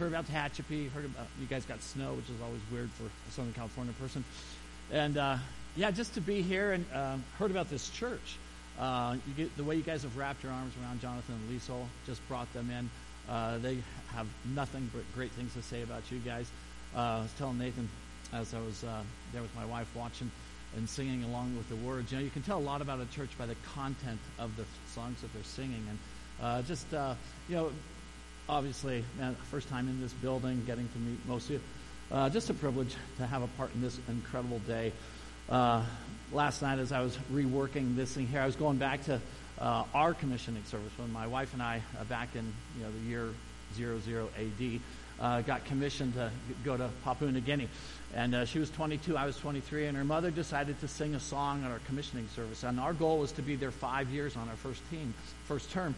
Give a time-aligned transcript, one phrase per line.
[0.00, 3.32] heard about Tehachapi, heard about you guys got snow, which is always weird for a
[3.32, 4.24] Southern California person.
[4.90, 5.36] And uh,
[5.76, 8.38] yeah, just to be here and um, heard about this church.
[8.78, 12.26] Uh, get, the way you guys have wrapped your arms around Jonathan and Liesel just
[12.28, 12.88] brought them in.
[13.28, 13.76] Uh, they
[14.14, 16.50] have nothing but great things to say about you guys.
[16.96, 17.86] Uh, I was telling Nathan
[18.32, 19.02] as I was uh,
[19.34, 20.30] there with my wife watching
[20.76, 22.10] and singing along with the words.
[22.10, 24.64] You know, you can tell a lot about a church by the content of the
[24.94, 25.98] songs that they're singing, and
[26.40, 27.14] uh, just uh,
[27.50, 27.70] you know,
[28.50, 31.60] obviously, man, first time in this building, getting to meet most of you.
[32.10, 34.92] Uh, just a privilege to have a part in this incredible day.
[35.48, 35.84] Uh,
[36.32, 39.20] last night, as I was reworking this thing here, I was going back to
[39.60, 43.08] uh, our commissioning service when my wife and I, uh, back in you know the
[43.08, 43.28] year
[43.76, 44.80] 00 AD,
[45.20, 46.32] uh, got commissioned to
[46.64, 47.68] go to Papua New Guinea.
[48.14, 51.20] And uh, she was 22, I was 23, and her mother decided to sing a
[51.20, 52.64] song at our commissioning service.
[52.64, 55.14] And our goal was to be there five years on our first team,
[55.46, 55.94] first term.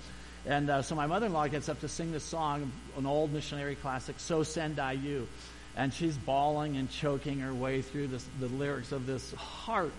[0.47, 4.17] And uh, so my mother-in-law gets up to sing this song, an old missionary classic,
[4.19, 5.29] "So Send I You,"
[5.77, 9.93] and she's bawling and choking her way through this, the lyrics of this heart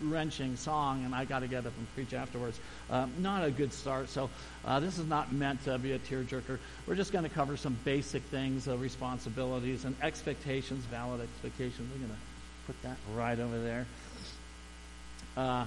[0.00, 2.58] wrenching song, and I got to get up and preach afterwards.
[2.90, 4.08] Uh, not a good start.
[4.08, 4.30] So
[4.64, 6.58] uh, this is not meant to be a tearjerker.
[6.86, 11.88] We're just going to cover some basic things, uh, responsibilities and expectations, valid expectations.
[11.92, 13.86] We're going to put that right over there.
[15.36, 15.66] Uh,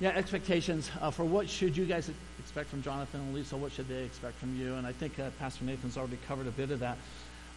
[0.00, 3.56] yeah, expectations uh, for what should you guys expect from Jonathan and Lisa?
[3.56, 4.74] What should they expect from you?
[4.74, 6.98] And I think uh, Pastor Nathan's already covered a bit of that.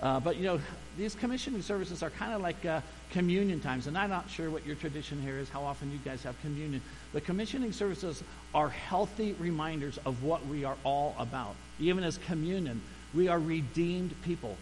[0.01, 0.59] Uh, but you know,
[0.97, 2.81] these commissioning services are kind of like uh,
[3.11, 6.23] communion times, and I'm not sure what your tradition here is, how often you guys
[6.23, 6.81] have communion.
[7.13, 8.23] The commissioning services
[8.55, 11.55] are healthy reminders of what we are all about.
[11.79, 12.81] Even as communion,
[13.13, 14.57] we are redeemed people.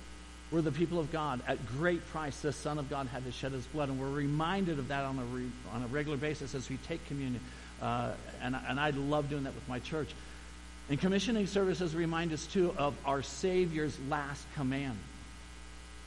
[0.51, 1.41] We're the people of God.
[1.47, 4.79] At great price, the Son of God had to shed his blood, and we're reminded
[4.79, 7.39] of that on a, re, on a regular basis as we take communion.
[7.81, 10.09] Uh, and, and I love doing that with my church.
[10.89, 14.97] And commissioning services remind us, too, of our Savior's last command.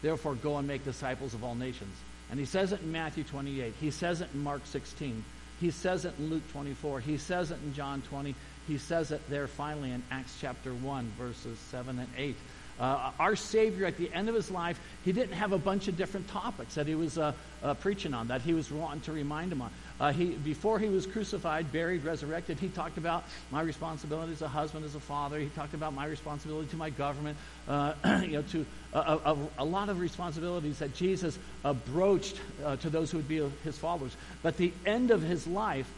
[0.03, 1.95] Therefore, go and make disciples of all nations.
[2.31, 3.75] And he says it in Matthew 28.
[3.81, 5.25] He says it in Mark 16.
[5.61, 7.01] He says it in Luke 24.
[7.01, 8.35] He says it in John 20.
[8.67, 12.37] He says it there finally in Acts chapter 1, verses 7 and 8.
[12.81, 15.97] Uh, our Savior, at the end of his life, he didn't have a bunch of
[15.97, 17.33] different topics that he was uh,
[17.63, 19.71] uh, preaching on, that he was wanting to remind him on.
[20.03, 24.49] Uh, he, before he was crucified, buried, resurrected, he talked about my responsibility as a
[24.49, 25.39] husband, as a father.
[25.39, 29.65] He talked about my responsibility to my government, uh, you know, to a, a, a,
[29.65, 31.39] lot of responsibilities that Jesus
[31.87, 34.17] broached uh, to those who would be his followers.
[34.43, 35.89] But the end of his life,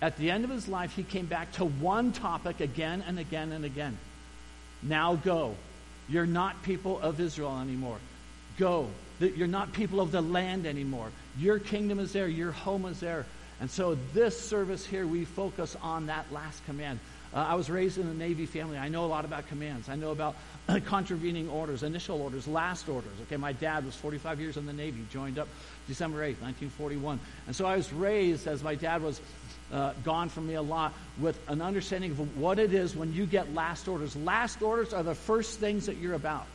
[0.00, 3.52] at the end of his life, he came back to one topic again and again
[3.52, 3.98] and again.
[4.82, 5.54] Now go
[6.08, 7.98] you're not people of Israel anymore.
[8.58, 8.88] Go.
[9.20, 11.10] You're not people of the land anymore.
[11.38, 12.28] Your kingdom is there.
[12.28, 13.24] Your home is there.
[13.60, 17.00] And so this service here, we focus on that last command.
[17.34, 18.78] Uh, I was raised in a Navy family.
[18.78, 19.88] I know a lot about commands.
[19.88, 20.34] I know about
[20.86, 23.12] contravening orders, initial orders, last orders.
[23.22, 25.48] Okay, my dad was 45 years in the Navy, joined up
[25.88, 27.20] December 8th, 1941.
[27.46, 29.20] And so I was raised as my dad was
[29.72, 33.26] uh, gone from me a lot with an understanding of what it is when you
[33.26, 34.16] get last orders.
[34.16, 36.46] Last orders are the first things that you're about.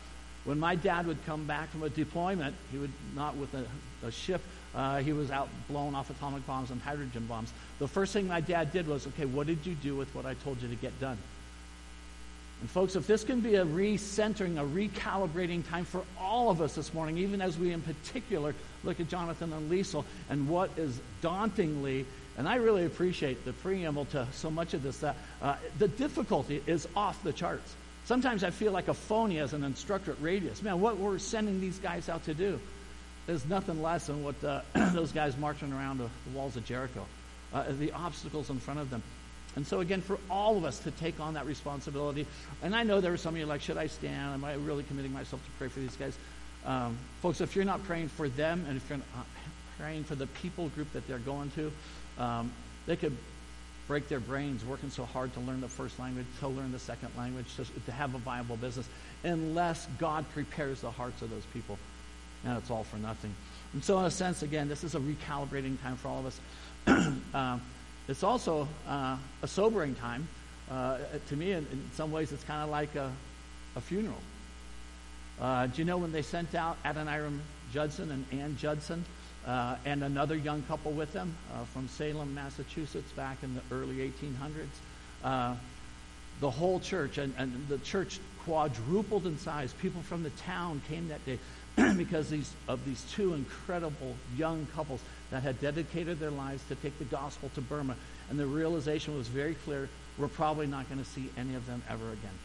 [0.45, 3.65] When my dad would come back from a deployment, he would not with a,
[4.05, 4.41] a ship,
[4.75, 7.53] uh, he was out blown off atomic bombs and hydrogen bombs.
[7.79, 10.33] The first thing my dad did was, okay, what did you do with what I
[10.35, 11.17] told you to get done?
[12.61, 16.75] And folks, if this can be a recentering, a recalibrating time for all of us
[16.75, 20.99] this morning, even as we in particular look at Jonathan and Liesel and what is
[21.21, 22.05] dauntingly
[22.37, 26.63] and I really appreciate the preamble to so much of this that uh, the difficulty
[26.65, 27.75] is off the charts.
[28.05, 30.61] Sometimes I feel like a phony as an instructor at Radius.
[30.61, 32.59] Man, what we're sending these guys out to do
[33.27, 37.05] is nothing less than what uh, those guys marching around the, walls of Jericho,
[37.53, 39.01] uh, the obstacles in front of them.
[39.55, 42.25] And so, again, for all of us to take on that responsibility,
[42.61, 44.33] and I know there are some of you like, should I stand?
[44.33, 46.17] Am I really committing myself to pray for these guys?
[46.65, 49.27] Um, folks, if you're not praying for them and if you're not
[49.77, 51.71] praying for the people group that they're going to,
[52.21, 52.51] um,
[52.87, 53.15] they could
[53.87, 57.09] break their brains working so hard to learn the first language, to learn the second
[57.17, 58.87] language, to, to have a viable business,
[59.23, 61.77] unless God prepares the hearts of those people.
[62.45, 63.33] And it's all for nothing.
[63.73, 67.13] And so, in a sense, again, this is a recalibrating time for all of us.
[67.33, 67.57] uh,
[68.07, 70.27] it's also uh, a sobering time.
[70.69, 70.97] Uh,
[71.29, 73.11] to me, in, in, some ways, it's kind of like a,
[73.75, 74.17] a funeral.
[75.41, 77.39] Uh, do you know when they sent out Adoniram
[77.73, 79.03] Judson and Ann Judson?
[79.47, 83.95] Uh, and another young couple with them uh, from Salem, Massachusetts, back in the early
[83.97, 84.67] 1800s.
[85.23, 85.55] Uh,
[86.39, 89.73] the whole church, and, and, the church quadrupled in size.
[89.73, 91.39] People from the town came that day
[91.97, 96.97] because these, of these two incredible young couples that had dedicated their lives to take
[96.99, 97.95] the gospel to Burma.
[98.29, 99.87] And the realization was very clear
[100.17, 102.37] we're probably not going to see any of them ever again.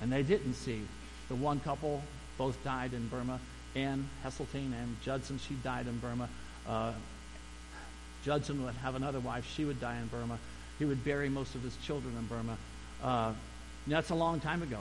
[0.00, 0.80] And they didn't see
[1.28, 2.02] the the one couple
[2.38, 3.40] both died in Burma.
[3.74, 6.28] Ann Hasseltine and Judson, she died in Burma.
[6.68, 6.92] Uh,
[8.24, 9.46] Judson would have another wife.
[9.54, 10.38] She would die in Burma.
[10.78, 12.56] He would bury most of his children in Burma.
[13.02, 13.32] Uh,
[13.86, 14.78] that's a long time ago.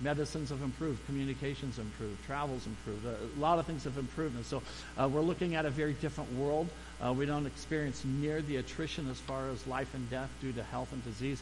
[0.00, 3.06] Medicines have improved, communications improved, travels improved.
[3.06, 4.34] A lot of things have improved.
[4.34, 4.62] And so
[4.98, 6.68] uh, we're looking at a very different world.
[7.00, 10.62] Uh, we don't experience near the attrition as far as life and death due to
[10.64, 11.40] health and disease.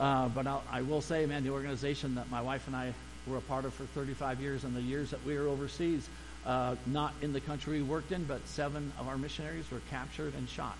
[0.00, 2.94] Uh, but I'll, I will say, man, the organization that my wife and I
[3.26, 6.08] were a part of for 35 years and the years that we were overseas,
[6.46, 10.34] uh, not in the country we worked in, but seven of our missionaries were captured
[10.34, 10.76] and shot,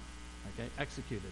[0.54, 1.30] okay, executed.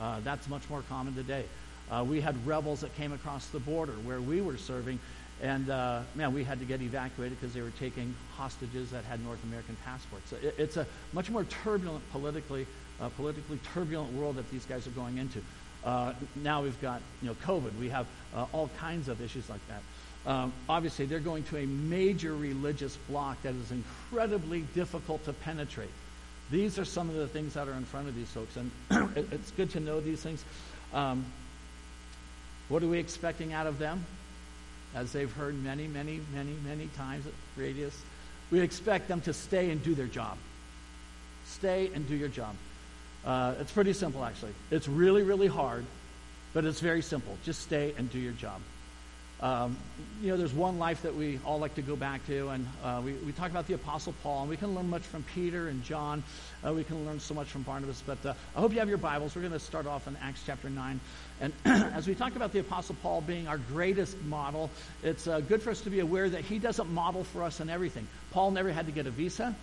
[0.00, 1.44] Uh, that's much more common today.
[1.90, 4.98] Uh, we had rebels that came across the border where we were serving,
[5.42, 9.22] and uh, man, we had to get evacuated because they were taking hostages that had
[9.24, 10.30] North American passports.
[10.30, 12.66] So it, it's a much more turbulent, politically,
[13.00, 15.40] uh, politically turbulent world that these guys are going into.
[15.84, 17.76] Uh, now we've got you know COVID.
[17.78, 18.06] We have
[18.52, 19.82] all kinds of issues like that.
[20.26, 25.90] Um, obviously, they're going to a major religious block that is incredibly difficult to penetrate.
[26.50, 28.70] These are some of the things that are in front of these folks, and
[29.32, 30.44] it's good to know these things.
[30.92, 31.24] Um,
[32.68, 34.04] what are we expecting out of them?
[34.94, 37.98] As they've heard many, many, many, many times at Radius,
[38.50, 40.36] we expect them to stay and do their job.
[41.46, 42.54] Stay and do your job.
[43.24, 44.52] Uh, it's pretty simple, actually.
[44.70, 45.84] It's really, really hard,
[46.52, 47.36] but it's very simple.
[47.44, 48.60] Just stay and do your job.
[49.42, 49.76] Um,
[50.22, 53.02] you know, there's one life that we all like to go back to, and uh,
[53.04, 55.82] we, we talk about the Apostle Paul, and we can learn much from Peter and
[55.82, 56.22] John.
[56.64, 58.98] Uh, we can learn so much from Barnabas, but uh, I hope you have your
[58.98, 59.34] Bibles.
[59.34, 61.00] We're going to start off in Acts chapter 9.
[61.40, 64.70] And as we talk about the Apostle Paul being our greatest model,
[65.02, 67.68] it's uh, good for us to be aware that he doesn't model for us in
[67.68, 68.06] everything.
[68.30, 69.56] Paul never had to get a visa.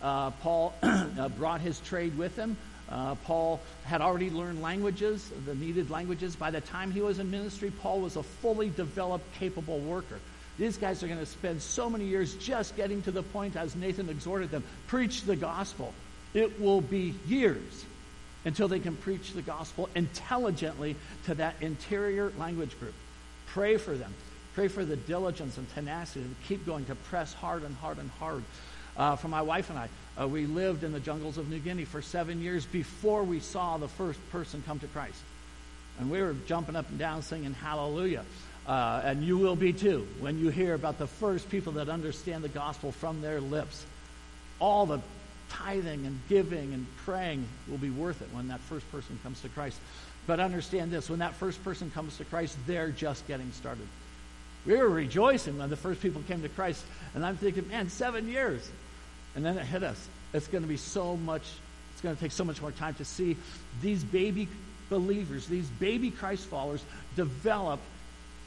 [0.00, 2.56] Uh, Paul uh, brought his trade with him.
[2.90, 6.36] Uh, Paul had already learned languages, the needed languages.
[6.36, 10.18] By the time he was in ministry, Paul was a fully developed, capable worker.
[10.58, 13.76] These guys are going to spend so many years just getting to the point, as
[13.76, 15.92] Nathan exhorted them, preach the gospel.
[16.34, 17.84] It will be years
[18.44, 20.96] until they can preach the gospel intelligently
[21.26, 22.94] to that interior language group.
[23.46, 24.12] Pray for them.
[24.54, 28.10] Pray for the diligence and tenacity to keep going, to press hard and hard and
[28.18, 28.42] hard.
[28.98, 29.88] Uh, for my wife and I,
[30.20, 33.78] uh, we lived in the jungles of New Guinea for seven years before we saw
[33.78, 35.20] the first person come to Christ.
[36.00, 38.24] And we were jumping up and down singing hallelujah.
[38.66, 42.42] Uh, and you will be too when you hear about the first people that understand
[42.42, 43.86] the gospel from their lips.
[44.58, 45.00] All the
[45.48, 49.48] tithing and giving and praying will be worth it when that first person comes to
[49.48, 49.78] Christ.
[50.26, 53.86] But understand this when that first person comes to Christ, they're just getting started.
[54.66, 56.84] We were rejoicing when the first people came to Christ,
[57.14, 58.68] and I'm thinking, man, seven years.
[59.34, 60.08] And then it hit us.
[60.32, 61.42] It's going to be so much,
[61.92, 63.36] it's going to take so much more time to see
[63.80, 64.48] these baby
[64.90, 66.82] believers, these baby Christ followers
[67.16, 67.80] develop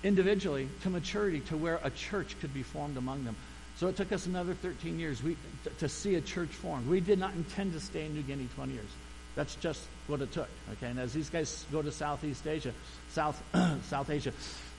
[0.03, 3.35] individually to maturity to where a church could be formed among them.
[3.77, 5.37] So it took us another 13 years we,
[5.79, 6.87] to see a church formed.
[6.87, 8.89] We did not intend to stay in New Guinea 20 years.
[9.35, 10.49] That's just what it took.
[10.73, 12.73] Okay, and as these guys go to Southeast Asia,
[13.11, 13.41] South
[13.87, 14.33] South Asia,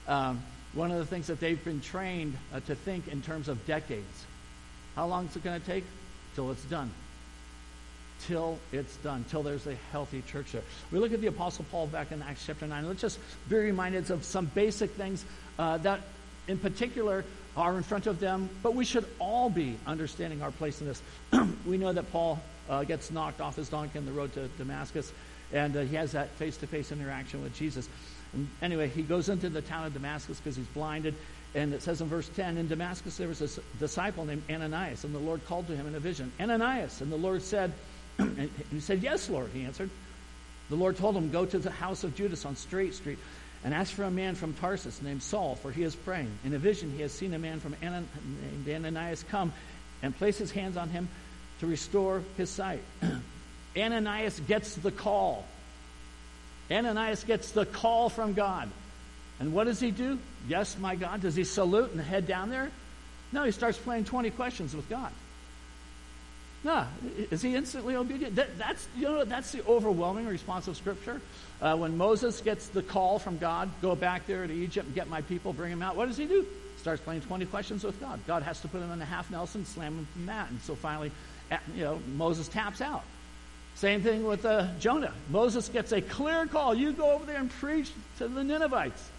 [0.07, 3.65] um, one of the things that they've been trained uh, to think in terms of
[3.65, 4.25] decades.
[4.95, 5.83] How long is it going to take?
[6.35, 6.91] till it's done.
[8.27, 10.61] Till it's done, till there's a healthy church there.
[10.91, 12.87] We look at the Apostle Paul back in Acts chapter 9.
[12.87, 13.19] Let's just
[13.49, 15.25] be reminded of some basic things
[15.59, 16.01] uh, that,
[16.47, 17.25] in particular,
[17.57, 21.01] are in front of them, but we should all be understanding our place in this.
[21.65, 25.11] we know that Paul uh, gets knocked off his donkey on the road to Damascus,
[25.51, 27.89] and uh, he has that face to face interaction with Jesus.
[28.33, 31.13] And anyway, he goes into the town of Damascus because he's blinded,
[31.55, 35.13] and it says in verse 10 In Damascus there was a disciple named Ananias, and
[35.13, 37.01] the Lord called to him in a vision, Ananias.
[37.01, 37.73] And the Lord said,
[38.17, 39.89] and He said, Yes, Lord, he answered.
[40.69, 43.19] The Lord told him, Go to the house of Judas on Straight Street
[43.63, 46.31] and ask for a man from Tarsus named Saul, for he is praying.
[46.43, 48.07] In a vision, he has seen a man from Anan-
[48.65, 49.53] named Ananias come
[50.01, 51.07] and place his hands on him
[51.59, 52.81] to restore his sight.
[53.77, 55.45] Ananias gets the call.
[56.69, 58.69] Ananias gets the call from God.
[59.39, 60.19] And what does he do?
[60.47, 61.21] Yes, my God.
[61.21, 62.69] Does he salute and head down there?
[63.31, 65.11] No, he starts playing 20 questions with God.
[66.63, 66.85] No,
[67.29, 68.35] is he instantly obedient?
[68.35, 71.19] That, that's, you know, that's the overwhelming response of Scripture.
[71.61, 75.09] Uh, when Moses gets the call from God, go back there to Egypt and get
[75.09, 76.45] my people, bring them out, what does he do?
[76.77, 78.19] Starts playing 20 questions with God.
[78.27, 80.49] God has to put him in a half Nelson, slam him from that.
[80.49, 81.11] And so finally,
[81.75, 83.03] you know, Moses taps out.
[83.75, 85.13] Same thing with uh, Jonah.
[85.29, 86.75] Moses gets a clear call.
[86.75, 89.09] You go over there and preach to the Ninevites.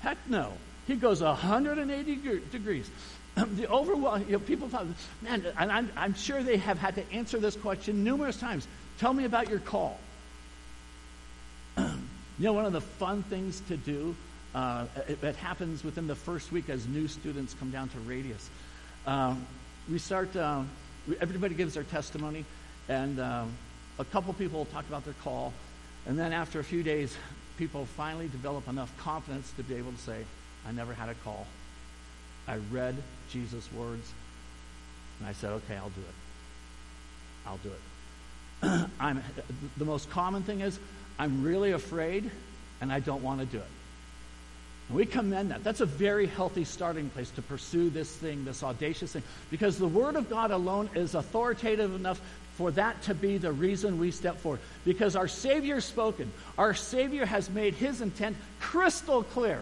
[0.00, 0.52] Heck no.
[0.86, 2.90] He goes 180 degrees.
[3.34, 4.86] the overwhelm, you know, people thought,
[5.20, 8.66] man, and I'm, I'm sure they have had to answer this question numerous times.
[8.98, 9.98] Tell me about your call.
[11.78, 11.84] you
[12.38, 14.14] know, one of the fun things to do
[14.56, 18.48] Uh, it, it, happens within the first week as new students come down to Radius.
[19.06, 19.34] Uh,
[19.90, 20.62] we start, uh,
[21.20, 22.42] everybody gives their testimony,
[22.88, 23.52] and um,
[23.98, 25.52] a couple people talk about their call.
[26.06, 27.14] And then after a few days,
[27.56, 30.24] people finally develop enough confidence to be able to say,
[30.66, 31.46] I never had a call.
[32.48, 32.96] I read
[33.30, 34.12] Jesus' words,
[35.18, 36.14] and I said, okay, I'll do it.
[37.46, 38.90] I'll do it.
[39.00, 39.22] I'm,
[39.76, 40.78] the most common thing is,
[41.18, 42.30] I'm really afraid,
[42.80, 43.70] and I don't want to do it.
[44.88, 45.64] And we commend that.
[45.64, 49.88] That's a very healthy starting place to pursue this thing, this audacious thing, because the
[49.88, 52.20] Word of God alone is authoritative enough
[52.56, 54.60] for that to be the reason we step forward.
[54.84, 59.60] Because our Savior spoken, our Savior has made His intent crystal clear.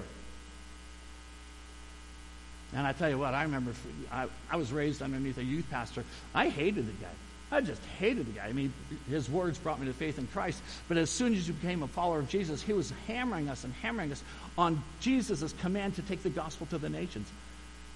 [2.75, 3.73] And I tell you what, I remember
[4.11, 6.05] I, I was raised underneath a youth pastor.
[6.35, 7.11] I hated the guy.
[7.53, 8.47] I just hated the guy.
[8.47, 8.73] I mean,
[9.09, 10.61] his words brought me to faith in Christ.
[10.89, 13.73] But as soon as you became a follower of Jesus, he was hammering us and
[13.75, 14.25] hammering us
[14.59, 17.29] on Jesus' command to take the gospel to the nations.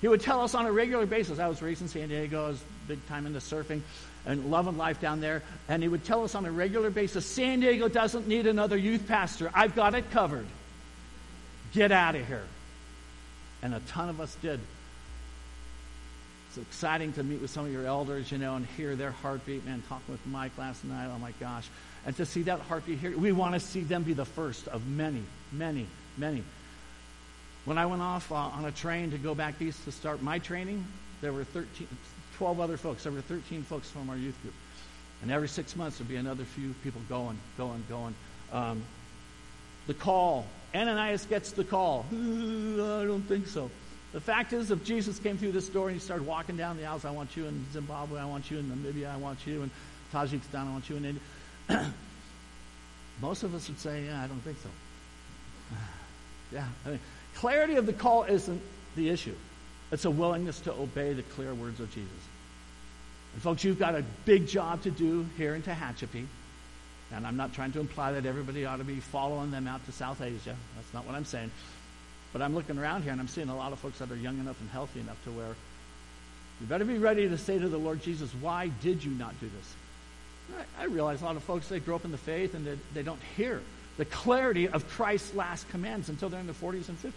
[0.01, 1.41] He would tell us on a regular basis.
[1.41, 2.45] I was raised in San Diego.
[2.45, 3.83] I was big time into surfing
[4.27, 5.43] and loving life down there.
[5.69, 9.07] And he would tell us on a regular basis San Diego doesn't need another youth
[9.07, 9.51] pastor.
[9.55, 10.47] I've got it covered.
[11.73, 12.45] Get out of here.
[13.63, 14.61] And a ton of us did.
[16.49, 19.67] It's exciting to meet with some of your elders, you know, and hear their heartbeat.
[19.67, 21.69] Man, talking with Mike last night, oh my gosh.
[22.07, 24.87] And to see that heartbeat here, we want to see them be the first of
[24.87, 26.43] many, many, many.
[27.65, 30.39] When I went off uh, on a train to go back east to start my
[30.39, 30.87] training,
[31.21, 31.87] there were 13,
[32.39, 33.03] 12 other folks.
[33.03, 34.55] There were 13 folks from our youth group.
[35.23, 38.15] And every six months, there'd be another few people going, going, going.
[38.53, 38.83] Um,
[39.89, 40.47] the call.
[40.75, 42.07] Ananias gets the call.
[42.13, 43.71] I don't think so.
[44.13, 46.87] The fact is, if Jesus came through this door and he started walking down the
[46.87, 49.71] aisles, I want you in Zimbabwe, I want you in Namibia, I want you in
[50.13, 51.23] Tajikistan, I want you in India.
[53.21, 54.69] Most of us would say, yeah, I don't think so.
[56.53, 56.67] yeah.
[56.87, 57.01] I mean,
[57.35, 58.63] clarity of the call isn't
[58.97, 59.35] the issue.
[59.91, 62.28] It's a willingness to obey the clear words of Jesus.
[63.39, 66.27] And folks, you've got a big job to do here in Tehachapi.
[67.15, 69.93] And I'm not trying to imply that everybody ought to be following them out to
[69.93, 70.57] South Asia.
[70.75, 71.53] That's not what I'm saying.
[72.33, 74.41] But I'm looking around here and I'm seeing a lot of folks that are young
[74.41, 75.55] enough and healthy enough to where
[76.61, 79.49] you better be ready to say to the Lord Jesus, why did you not do
[79.49, 80.59] this?
[80.77, 82.77] I, I realize a lot of folks, they grow up in the faith and they,
[82.93, 83.63] they don't hear
[83.99, 87.13] the clarity of Christ's last commands until they're in their 40s and 50s.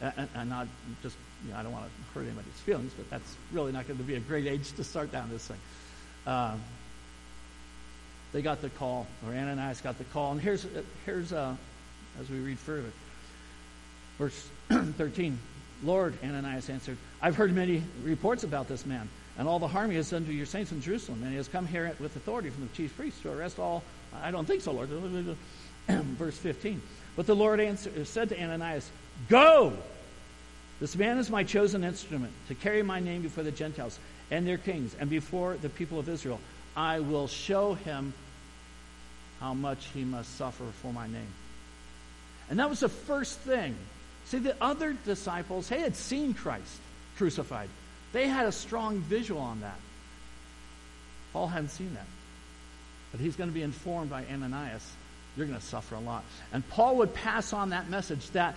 [0.00, 0.68] And, and not
[1.02, 3.98] just, you know, I don't want to hurt anybody's feelings, but that's really not going
[3.98, 5.58] to be a great age to start down this thing.
[6.26, 6.60] Um,
[8.32, 10.32] they got the call, or Ananias got the call.
[10.32, 10.66] And here's,
[11.06, 11.56] here's uh,
[12.20, 12.92] as we read further,
[14.18, 15.38] Verse 13
[15.84, 19.96] Lord, Ananias answered, I've heard many reports about this man and all the harm he
[19.96, 22.66] has done to your saints in Jerusalem, and he has come here with authority from
[22.66, 23.84] the chief priests to arrest all.
[24.20, 24.88] I don't think so, Lord.
[25.88, 26.82] Verse 15.
[27.14, 28.90] But the Lord answered, said to Ananias,
[29.28, 29.72] Go!
[30.80, 33.98] This man is my chosen instrument to carry my name before the Gentiles
[34.30, 36.40] and their kings and before the people of Israel.
[36.76, 38.14] I will show him
[39.40, 41.32] how much he must suffer for my name.
[42.48, 43.74] And that was the first thing
[44.28, 46.80] See, the other disciples, they had seen Christ
[47.16, 47.70] crucified.
[48.12, 49.78] They had a strong visual on that.
[51.32, 52.06] Paul hadn't seen that.
[53.10, 54.86] But he's going to be informed by Ananias.
[55.34, 56.24] You're going to suffer a lot.
[56.52, 58.54] And Paul would pass on that message, that,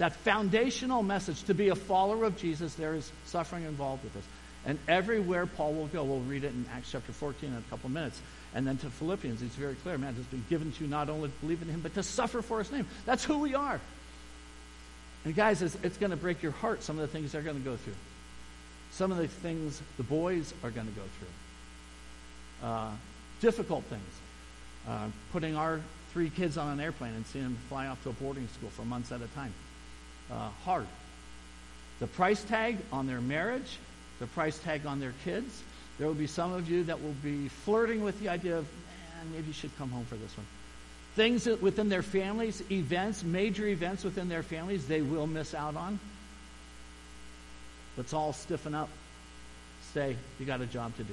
[0.00, 4.24] that foundational message to be a follower of Jesus, there is suffering involved with this.
[4.64, 7.90] And everywhere Paul will go, we'll read it in Acts chapter 14 in a couple
[7.90, 8.18] minutes.
[8.54, 11.28] And then to Philippians, he's very clear, man, it's been given to you not only
[11.28, 12.86] to believe in him, but to suffer for his name.
[13.04, 13.78] That's who we are.
[15.26, 17.58] And guys, it's, it's going to break your heart, some of the things they're going
[17.58, 17.94] to go through.
[18.92, 22.68] Some of the things the boys are going to go through.
[22.68, 22.90] Uh,
[23.42, 24.20] difficult things.
[24.88, 25.82] Uh, putting our
[26.14, 28.86] three kids on an airplane and seeing them fly off to a boarding school for
[28.86, 29.52] months at a time.
[30.30, 30.86] Uh, hard.
[31.98, 33.78] The price tag on their marriage,
[34.20, 35.62] the price tag on their kids.
[35.98, 39.32] There will be some of you that will be flirting with the idea of, man,
[39.32, 40.46] maybe you should come home for this one
[41.14, 45.98] things within their families, events, major events within their families, they will miss out on.
[47.96, 48.88] Let's all stiffen up.
[49.92, 51.12] Say, you got a job to do.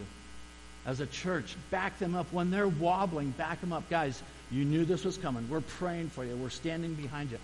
[0.85, 2.31] As a church, back them up.
[2.31, 3.89] When they're wobbling, back them up.
[3.89, 4.21] Guys,
[4.51, 5.49] you knew this was coming.
[5.49, 6.37] We're praying for you.
[6.37, 7.39] We're standing behind you.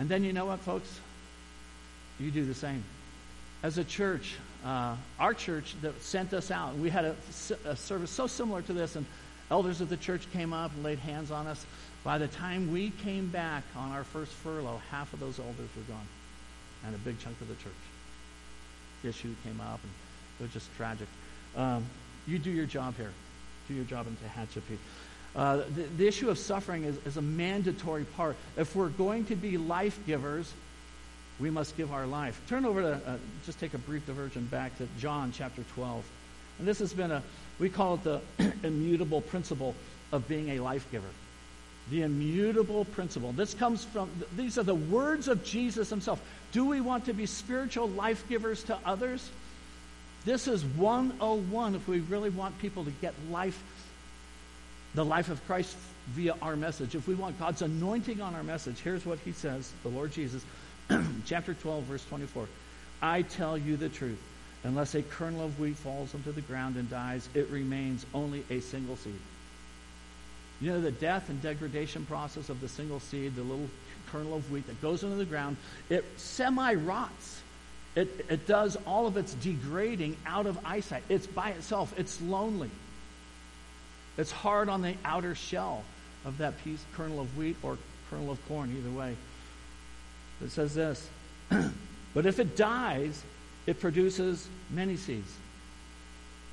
[0.00, 0.98] And then you know what, folks?
[2.18, 2.82] You do the same.
[3.62, 7.16] As a church, uh, our church that sent us out, we had a,
[7.64, 9.06] a service so similar to this, and
[9.50, 11.66] Elders of the church came up and laid hands on us.
[12.04, 15.82] By the time we came back on our first furlough, half of those elders were
[15.92, 16.06] gone,
[16.86, 17.72] and a big chunk of the church.
[19.02, 19.92] The issue came up, and
[20.38, 21.08] it was just tragic.
[21.56, 21.84] Um,
[22.28, 23.10] you do your job here.
[23.66, 24.78] Do your job in Tehachapi.
[25.36, 28.36] Uh, the, the, issue of suffering is, is a mandatory part.
[28.56, 30.52] If we're going to be life givers,
[31.38, 32.40] we must give our life.
[32.48, 36.04] Turn over to, uh, just take a brief diversion back to John chapter 12.
[36.58, 37.22] And this has been a,
[37.58, 38.20] we call it the
[38.64, 39.74] immutable principle
[40.12, 41.08] of being a life giver.
[41.90, 43.32] The immutable principle.
[43.32, 46.20] This comes from, these are the words of Jesus himself.
[46.52, 49.30] Do we want to be spiritual life givers to others?
[50.24, 53.62] This is 101 if we really want people to get life,
[54.94, 55.76] the life of Christ
[56.08, 56.94] via our message.
[56.94, 60.44] If we want God's anointing on our message, here's what he says, the Lord Jesus,
[61.26, 62.48] chapter 12, verse 24.
[63.02, 64.20] I tell you the truth.
[64.62, 68.60] Unless a kernel of wheat falls into the ground and dies, it remains only a
[68.60, 69.18] single seed.
[70.60, 73.70] You know, the death and degradation process of the single seed, the little
[74.12, 75.56] kernel of wheat that goes into the ground,
[75.88, 77.40] it semi rots.
[77.96, 81.02] It, it does all of its degrading out of eyesight.
[81.08, 82.70] It's by itself, it's lonely.
[84.20, 85.82] It's hard on the outer shell
[86.26, 87.78] of that piece, kernel of wheat or
[88.10, 89.16] kernel of corn, either way.
[90.44, 91.08] It says this
[92.14, 93.22] But if it dies,
[93.66, 95.32] it produces many seeds.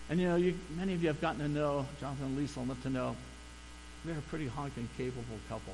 [0.10, 2.82] And you know, you, many of you have gotten to know Jonathan and Lisa enough
[2.84, 3.18] to know
[4.06, 5.74] they're a pretty honking capable couple.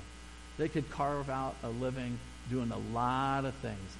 [0.57, 2.17] They could carve out a living
[2.49, 3.97] doing a lot of things.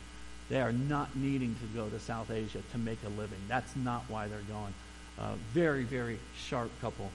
[0.50, 3.40] They are not needing to go to South Asia to make a living.
[3.48, 4.74] That's not why they're going.
[5.20, 7.12] Uh, very, very sharp couple.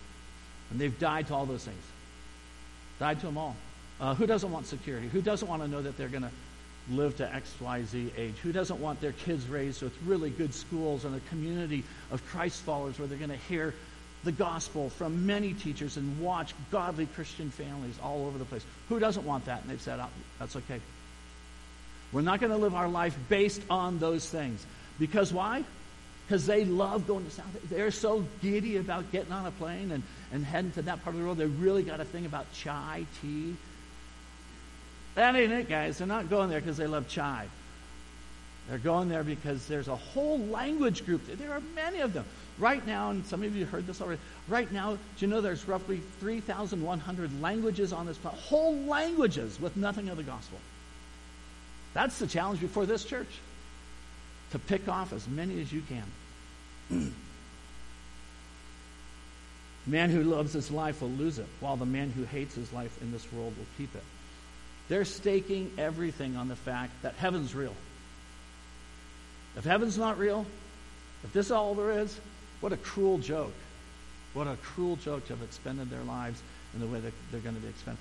[0.70, 1.82] And they've died to all those things.
[2.98, 3.56] Died to them all.
[4.00, 5.08] Uh, who doesn't want security?
[5.08, 6.30] Who doesn't want to know that they're going to
[6.90, 8.34] live to XYZ age?
[8.42, 12.62] Who doesn't want their kids raised with really good schools and a community of Christ
[12.62, 13.74] followers where they're going to hear
[14.24, 18.64] the gospel from many teachers and watch godly Christian families all over the place?
[18.88, 19.62] Who doesn't want that?
[19.62, 20.08] And they've said, oh,
[20.38, 20.80] that's okay.
[22.12, 24.64] We're not going to live our life based on those things.
[24.98, 25.64] Because why?
[26.28, 27.46] Because they love going to South.
[27.70, 31.20] They're so giddy about getting on a plane and, and heading to that part of
[31.20, 31.38] the world.
[31.38, 33.56] They really got a thing about chai, tea.
[35.14, 35.96] That ain't it, guys.
[35.96, 37.46] They're not going there because they love chai.
[38.68, 41.26] They're going there because there's a whole language group.
[41.26, 42.26] There are many of them.
[42.58, 45.66] Right now, and some of you heard this already, right now, do you know there's
[45.66, 48.38] roughly 3,100 languages on this planet?
[48.40, 50.58] Whole languages with nothing of the gospel.
[51.94, 53.28] That's the challenge before this church
[54.52, 56.04] to pick off as many as you can.
[56.90, 57.10] The
[59.90, 63.00] man who loves his life will lose it, while the man who hates his life
[63.02, 64.04] in this world will keep it.
[64.88, 67.74] They're staking everything on the fact that heaven's real.
[69.56, 70.46] If heaven's not real,
[71.24, 72.18] if this is all there is,
[72.60, 73.52] what a cruel joke.
[74.34, 76.42] What a cruel joke to have expended their lives
[76.74, 77.98] in the way that they're going to be expend,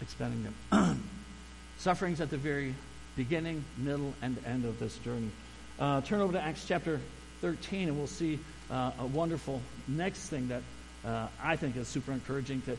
[0.00, 1.04] expending them.
[1.78, 2.74] Suffering's at the very
[3.16, 5.30] beginning, middle, and end of this journey.
[5.78, 7.00] Uh, turn over to Acts chapter
[7.40, 8.38] 13, and we'll see
[8.70, 10.62] uh, a wonderful next thing that
[11.04, 12.62] uh, I think is super encouraging.
[12.66, 12.78] That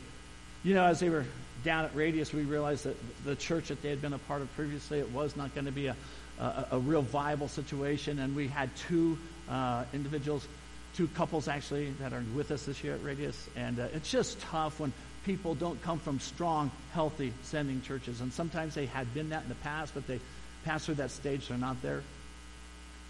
[0.63, 1.25] you know, as they were
[1.65, 4.53] down at Radius, we realized that the church that they had been a part of
[4.55, 5.95] previously, it was not going to be a,
[6.39, 9.17] a, a, real viable situation, and we had two
[9.49, 10.47] uh, individuals,
[10.95, 14.39] two couples actually, that are with us this year at Radius, and uh, it's just
[14.39, 14.93] tough when
[15.25, 18.21] people don't come from strong, healthy, sending churches.
[18.21, 20.21] And sometimes they had been that in the past, but they
[20.63, 22.01] passed through that stage, they're not there.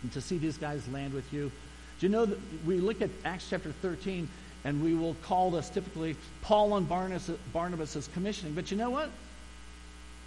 [0.06, 1.52] And to see these guys land with you.
[2.00, 4.30] Do you know that we look at Acts chapter 13
[4.64, 8.54] and we will call this typically Paul and Barnabas, Barnabas' commissioning.
[8.54, 9.10] But you know what?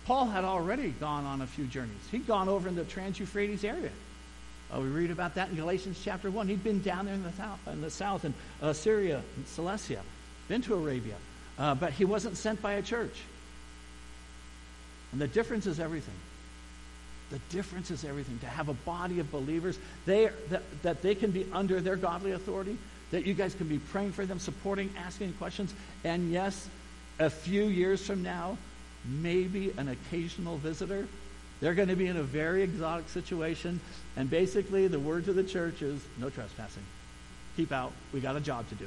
[0.04, 2.00] Paul had already gone on a few journeys.
[2.10, 3.92] He'd gone over in the Trans Euphrates area.
[4.74, 6.48] Uh, we read about that in Galatians chapter 1.
[6.48, 10.02] He'd been down there in the south, in, the south, in uh, Syria, and Cilicia,
[10.48, 11.14] been to Arabia.
[11.56, 13.16] Uh, but he wasn't sent by a church.
[15.12, 16.14] And the difference is everything.
[17.30, 18.38] The difference is everything.
[18.38, 22.32] To have a body of believers they, that, that they can be under their godly
[22.32, 22.78] authority,
[23.10, 26.68] that you guys can be praying for them, supporting, asking questions, and yes,
[27.18, 28.56] a few years from now,
[29.04, 31.06] maybe an occasional visitor.
[31.60, 33.80] They're going to be in a very exotic situation,
[34.16, 36.84] and basically the word to the church is no trespassing.
[37.56, 37.92] Keep out.
[38.12, 38.86] We got a job to do.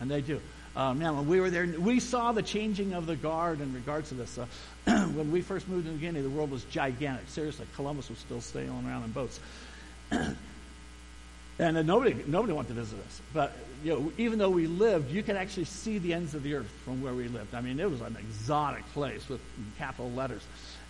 [0.00, 0.40] And they do.
[0.76, 4.14] Um, when we were there, we saw the changing of the guard in regards to
[4.14, 4.38] this.
[4.38, 4.46] Uh,
[5.14, 7.28] when we first moved to New Guinea, the world was gigantic.
[7.28, 9.38] Seriously, Columbus was still sailing around in boats.
[10.10, 13.20] and uh, nobody, nobody wanted to visit us.
[13.32, 16.54] But you know, even though we lived, you could actually see the ends of the
[16.54, 17.54] earth from where we lived.
[17.54, 19.40] I mean, it was an exotic place with
[19.78, 20.42] capital letters.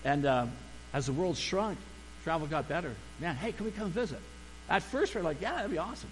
[0.02, 0.46] And uh,
[0.94, 1.76] as the world shrunk,
[2.22, 2.94] travel got better.
[3.20, 4.20] Man, hey, can we come visit?
[4.70, 6.10] At first, we are like, yeah, that'd be awesome.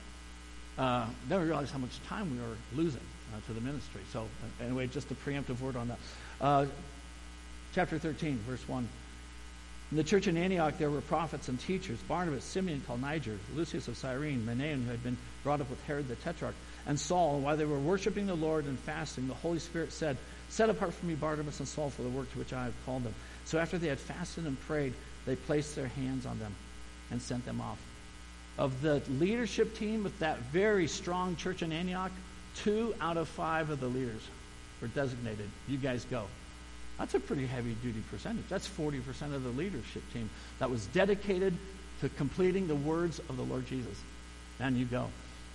[0.77, 3.01] Uh, then we realized how much time we were losing
[3.47, 4.01] to the ministry.
[4.13, 5.99] So, uh, anyway, just a preemptive word on that.
[6.41, 6.67] Uh,
[7.75, 8.89] chapter 13, verse 1.
[9.93, 13.89] In the church in Antioch, there were prophets and teachers Barnabas, Simeon called Niger, Lucius
[13.89, 16.55] of Cyrene, Manaen, who had been brought up with Herod the Tetrarch,
[16.87, 17.41] and Saul.
[17.41, 20.17] While they were worshiping the Lord and fasting, the Holy Spirit said,
[20.49, 23.05] Set apart for me Barnabas and Saul for the work to which I have called
[23.05, 23.15] them.
[23.45, 24.95] So after they had fasted and prayed,
[25.27, 26.55] they placed their hands on them
[27.11, 27.79] and sent them off.
[28.59, 32.13] Of the leadership team with that very strong church in Antioch,
[32.57, 34.23] two out of five of the leaders
[34.81, 35.49] were designated.
[35.69, 36.25] You guys go.
[36.99, 38.45] That's a pretty heavy duty percentage.
[38.49, 41.55] That's 40% of the leadership team that was dedicated
[42.01, 43.99] to completing the words of the Lord Jesus.
[44.61, 45.09] And you go.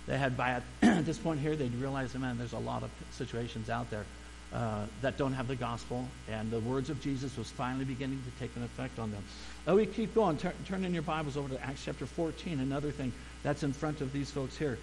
[0.06, 0.62] They had, by at
[1.04, 4.04] this point here, they'd realized, man, there's a lot of situations out there
[4.52, 8.40] uh, that don't have the gospel, and the words of Jesus was finally beginning to
[8.40, 9.22] take an effect on them.
[9.66, 10.38] Oh, we keep going.
[10.38, 14.00] Turn, turn in your Bibles over to Acts chapter 14, another thing that's in front
[14.00, 14.78] of these folks here.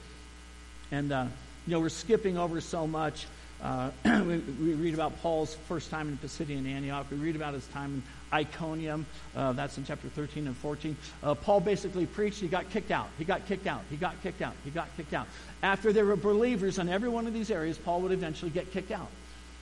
[0.92, 1.26] And, uh,
[1.66, 3.26] you know, we're skipping over so much.
[3.62, 7.08] Uh, we, we, read about Paul's first time in Pisidian Antioch.
[7.10, 9.06] We read about his time in Iconium.
[9.36, 10.96] Uh, that's in chapter 13 and 14.
[11.24, 12.40] Uh, Paul basically preached.
[12.40, 13.08] He got kicked out.
[13.18, 13.82] He got kicked out.
[13.90, 14.54] He got kicked out.
[14.64, 15.28] He got kicked out.
[15.64, 18.92] After there were believers in every one of these areas, Paul would eventually get kicked
[18.92, 19.10] out.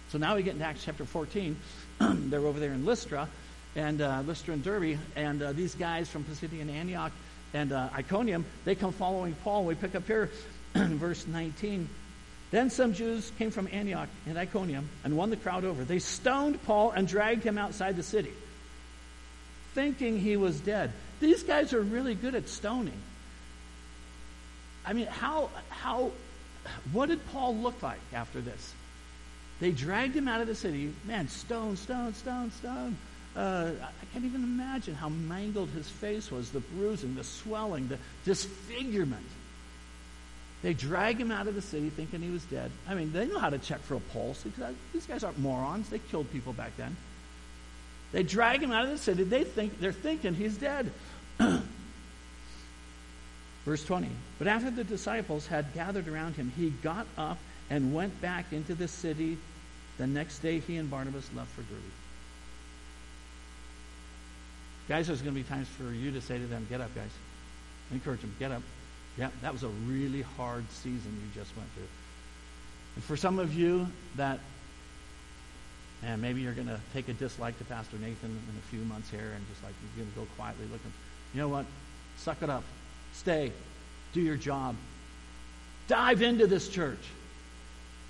[0.09, 1.55] So now we get into Acts chapter 14.
[1.99, 3.29] They're over there in Lystra,
[3.75, 7.11] and uh, Lystra and Derbe, and uh, these guys from Pisidian Antioch
[7.53, 9.65] and uh, Iconium, they come following Paul.
[9.65, 10.29] We pick up here
[10.75, 11.89] verse 19.
[12.51, 15.83] Then some Jews came from Antioch and Iconium and won the crowd over.
[15.83, 18.31] They stoned Paul and dragged him outside the city,
[19.73, 20.91] thinking he was dead.
[21.19, 22.99] These guys are really good at stoning.
[24.85, 26.11] I mean, how, how,
[26.91, 28.73] what did Paul look like after this?
[29.59, 30.93] They dragged him out of the city.
[31.05, 32.97] Man, stone, stone, stone, stone.
[33.35, 37.97] Uh, I can't even imagine how mangled his face was the bruising, the swelling, the
[38.25, 39.25] disfigurement.
[40.63, 42.71] They drag him out of the city thinking he was dead.
[42.87, 44.43] I mean, they know how to check for a pulse.
[44.93, 45.89] These guys aren't morons.
[45.89, 46.95] They killed people back then.
[48.13, 49.23] They drag him out of the city.
[49.23, 50.89] They think, they're thinking he's dead.
[53.65, 54.09] Verse 20.
[54.39, 57.37] But after the disciples had gathered around him, he got up
[57.69, 59.37] and went back into the city
[59.97, 61.81] the next day, he and Barnabas left for Derbe.
[64.89, 67.11] Guys, there's going to be times for you to say to them, Get up, guys.
[67.91, 68.63] Encourage them, get up.
[69.17, 71.87] Yeah, that was a really hard season you just went through.
[72.95, 74.39] And for some of you that,
[76.03, 79.09] and maybe you're going to take a dislike to Pastor Nathan in a few months
[79.09, 80.91] here and just like you're going to go quietly looking.
[81.33, 81.65] You know what?
[82.17, 82.63] Suck it up.
[83.13, 83.51] Stay.
[84.13, 84.75] Do your job.
[85.87, 86.99] Dive into this church.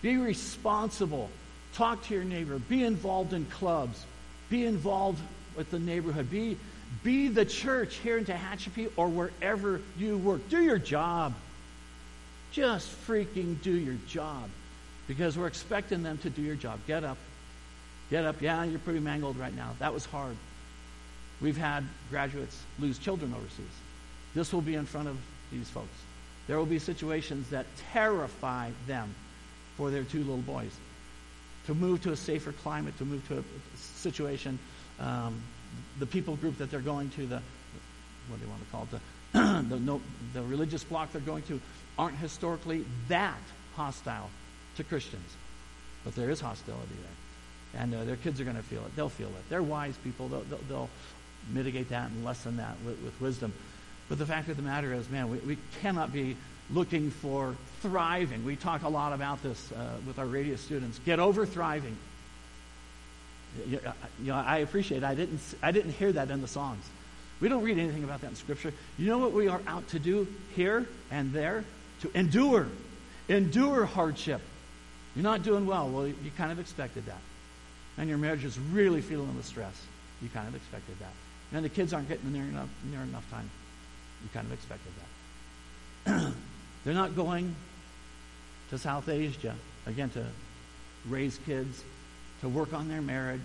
[0.01, 1.29] Be responsible.
[1.73, 2.59] Talk to your neighbor.
[2.59, 4.05] Be involved in clubs.
[4.49, 5.19] Be involved
[5.55, 6.29] with the neighborhood.
[6.29, 6.57] Be,
[7.01, 10.47] be the church here in Tehachapi or wherever you work.
[10.49, 11.33] Do your job.
[12.51, 14.49] Just freaking do your job.
[15.07, 16.79] Because we're expecting them to do your job.
[16.87, 17.17] Get up.
[18.09, 18.41] Get up.
[18.41, 19.71] Yeah, you're pretty mangled right now.
[19.79, 20.35] That was hard.
[21.41, 23.65] We've had graduates lose children overseas.
[24.35, 25.17] This will be in front of
[25.51, 25.89] these folks.
[26.47, 29.13] There will be situations that terrify them
[29.77, 30.71] for their two little boys
[31.65, 33.43] to move to a safer climate, to move to a
[33.77, 34.59] situation.
[34.99, 35.41] Um,
[35.99, 37.41] the people group that they're going to, the
[38.27, 38.99] what do you want to call it,
[39.33, 40.01] the, the, no,
[40.33, 41.59] the religious block they're going to,
[41.97, 43.37] aren't historically that
[43.75, 44.29] hostile
[44.77, 45.35] to Christians.
[46.03, 47.81] But there is hostility there.
[47.81, 48.95] And uh, their kids are going to feel it.
[48.95, 49.49] They'll feel it.
[49.49, 50.27] They're wise people.
[50.27, 50.89] They'll, they'll, they'll
[51.51, 53.53] mitigate that and lessen that with, with, wisdom.
[54.09, 56.35] But the fact of the matter is, man, we, we cannot be
[56.69, 58.45] looking for thriving.
[58.45, 60.99] We talk a lot about this uh, with our Radius students.
[60.99, 61.97] Get over thriving.
[63.67, 63.79] You,
[64.19, 65.03] know, I appreciate it.
[65.03, 66.83] I didn't, I didn't hear that in the songs.
[67.39, 68.73] We don't read anything about that in Scripture.
[68.97, 71.65] You know what we are out to do here and there?
[72.01, 72.67] To endure.
[73.29, 74.41] Endure hardship.
[75.15, 75.89] You're not doing well.
[75.89, 77.21] Well, you kind of expected that.
[77.97, 79.81] And your marriage is really feeling the stress.
[80.21, 81.13] You kind of expected that.
[81.51, 83.49] And the kids aren't getting near enough, near enough time.
[84.23, 84.91] You kind of expected
[86.05, 86.33] that.
[86.83, 87.55] They're not going
[88.69, 89.53] to South Asia,
[89.85, 90.25] again, to
[91.07, 91.83] raise kids,
[92.43, 93.39] to work on their marriage,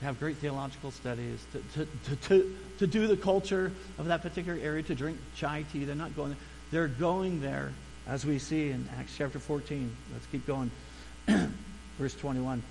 [0.00, 4.20] to have great theological studies, to, to, to, to, to do the culture of that
[4.20, 5.84] particular area, to drink chai tea.
[5.84, 6.38] They're not going there.
[6.72, 7.72] They're going there,
[8.08, 9.96] as we see in Acts chapter 14.
[10.12, 10.72] Let's keep going.
[11.98, 12.64] Verse 21.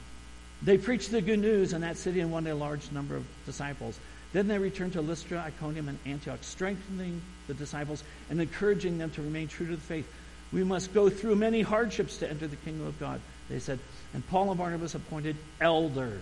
[0.62, 3.98] They preached the good news in that city and won a large number of disciples.
[4.34, 9.22] Then they returned to Lystra, Iconium, and Antioch, strengthening the disciples and encouraging them to
[9.22, 10.12] remain true to the faith.
[10.52, 13.80] We must go through many hardships to enter the kingdom of God, they said.
[14.16, 16.22] And Paul and Barnabas appointed elders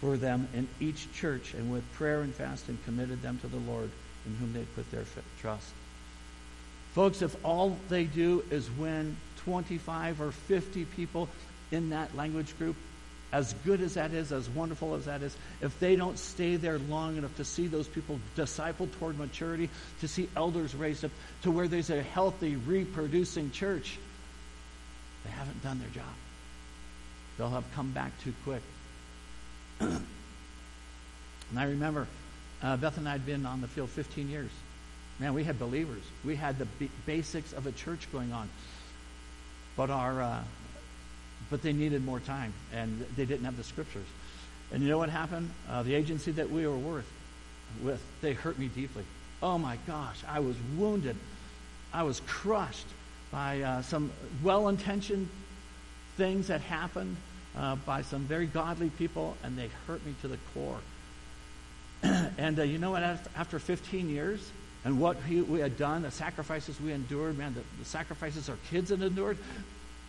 [0.00, 3.90] for them in each church, and with prayer and fasting committed them to the Lord
[4.24, 5.02] in whom they put their
[5.40, 5.66] trust.
[6.94, 11.28] Folks, if all they do is win 25 or 50 people
[11.72, 12.76] in that language group,
[13.32, 16.78] as good as that is, as wonderful as that is, if they don't stay there
[16.78, 19.68] long enough to see those people discipled toward maturity,
[20.00, 21.10] to see elders raised up
[21.42, 23.98] to where there's a healthy, reproducing church,
[25.24, 26.12] they haven't done their job.
[27.38, 28.62] they'll have come back too quick.
[29.80, 30.04] and
[31.56, 32.06] I remember
[32.62, 34.50] uh, Beth and I had been on the field 15 years.
[35.18, 36.02] Man, we had believers.
[36.24, 38.48] We had the b- basics of a church going on.
[39.76, 40.42] But our, uh,
[41.50, 44.06] but they needed more time, and they didn't have the scriptures.
[44.72, 45.50] And you know what happened?
[45.68, 47.10] Uh, the agency that we were worth,
[47.82, 49.04] with, they hurt me deeply.
[49.42, 51.16] Oh my gosh, I was wounded.
[51.92, 52.86] I was crushed
[53.30, 54.10] by uh, some
[54.42, 55.28] well-intentioned
[56.16, 57.16] things that happened
[57.56, 60.78] uh, by some very godly people, and they hurt me to the core.
[62.38, 63.02] and uh, you know what?
[63.02, 64.50] After 15 years,
[64.84, 68.90] and what we had done, the sacrifices we endured, man, the, the sacrifices our kids
[68.90, 69.36] had endured,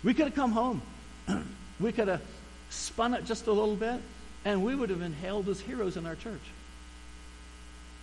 [0.03, 0.81] we could have come home.
[1.79, 2.21] we could have
[2.69, 3.99] spun it just a little bit,
[4.45, 6.41] and we would have been hailed as heroes in our church.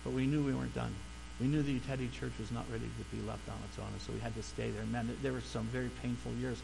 [0.03, 0.93] But we knew we weren't done.
[1.39, 4.01] We knew the Teddy Church was not ready to be left on its own, and
[4.01, 4.83] so we had to stay there.
[4.85, 6.61] Man, there were some very painful years.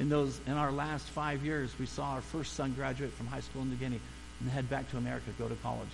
[0.00, 3.40] In those, in our last five years, we saw our first son graduate from high
[3.40, 4.00] school in New Guinea
[4.40, 5.88] and head back to America, go to college.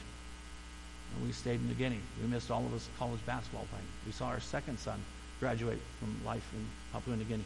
[1.15, 2.01] And we stayed in New Guinea.
[2.23, 3.87] We missed all of his college basketball playing.
[4.07, 4.99] We saw our second son
[5.39, 7.45] graduate from life in Papua New Guinea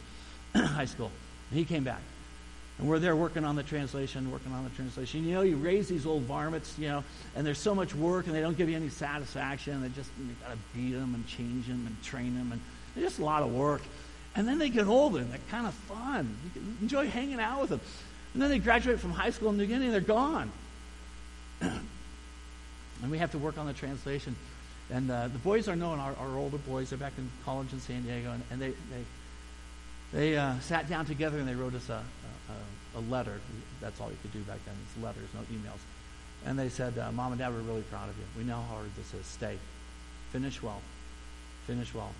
[0.55, 1.11] high school.
[1.49, 2.01] And he came back.
[2.77, 5.23] And we're there working on the translation, working on the translation.
[5.23, 7.03] You know, you raise these old varmints, you know,
[7.35, 9.81] and there's so much work, and they don't give you any satisfaction.
[9.81, 12.61] They just you got to beat them and change them and train them, and
[12.95, 13.81] it's just a lot of work.
[14.35, 16.35] And then they get older, and they're kind of fun.
[16.53, 17.79] You enjoy hanging out with them.
[18.33, 20.51] And then they graduate from high school in New Guinea, and they're gone.
[21.61, 21.81] and
[23.09, 24.35] we have to work on the translation.
[24.89, 27.79] And uh, the boys are known, our, our older boys, they're back in college in
[27.79, 29.05] San Diego, and, and they, they,
[30.13, 32.03] they uh, sat down together and they wrote us a,
[32.95, 33.39] a, a, letter.
[33.81, 35.79] That's all you could do back then, is letters, no emails.
[36.45, 38.23] And they said, uh, Mom and Dad, we're really proud of you.
[38.37, 39.25] We know how hard this is.
[39.25, 39.57] Stay.
[40.31, 40.81] Finish well.
[41.65, 42.11] Finish well.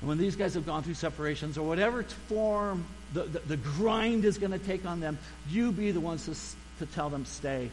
[0.00, 4.24] And when these guys have gone through separations or whatever form the, the, the grind
[4.24, 5.18] is going to take on them,
[5.48, 7.70] you be the ones to, to tell them, stay.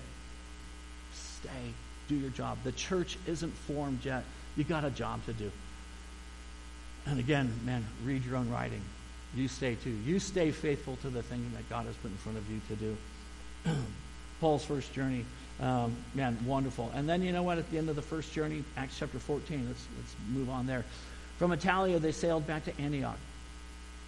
[1.13, 1.73] Stay.
[2.07, 2.57] Do your job.
[2.63, 4.23] The church isn't formed yet.
[4.55, 5.51] You got a job to do.
[7.05, 8.81] And again, man, read your own writing.
[9.35, 9.89] You stay too.
[10.05, 12.75] You stay faithful to the thing that God has put in front of you to
[12.75, 12.97] do.
[14.41, 15.25] Paul's first journey,
[15.59, 16.91] um, man, wonderful.
[16.93, 17.57] And then you know what?
[17.57, 20.85] At the end of the first journey, Acts chapter 14, let's, let's move on there.
[21.37, 23.17] From Attalia, they sailed back to Antioch.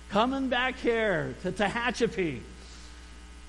[0.10, 2.42] Coming back here to Tehachapi,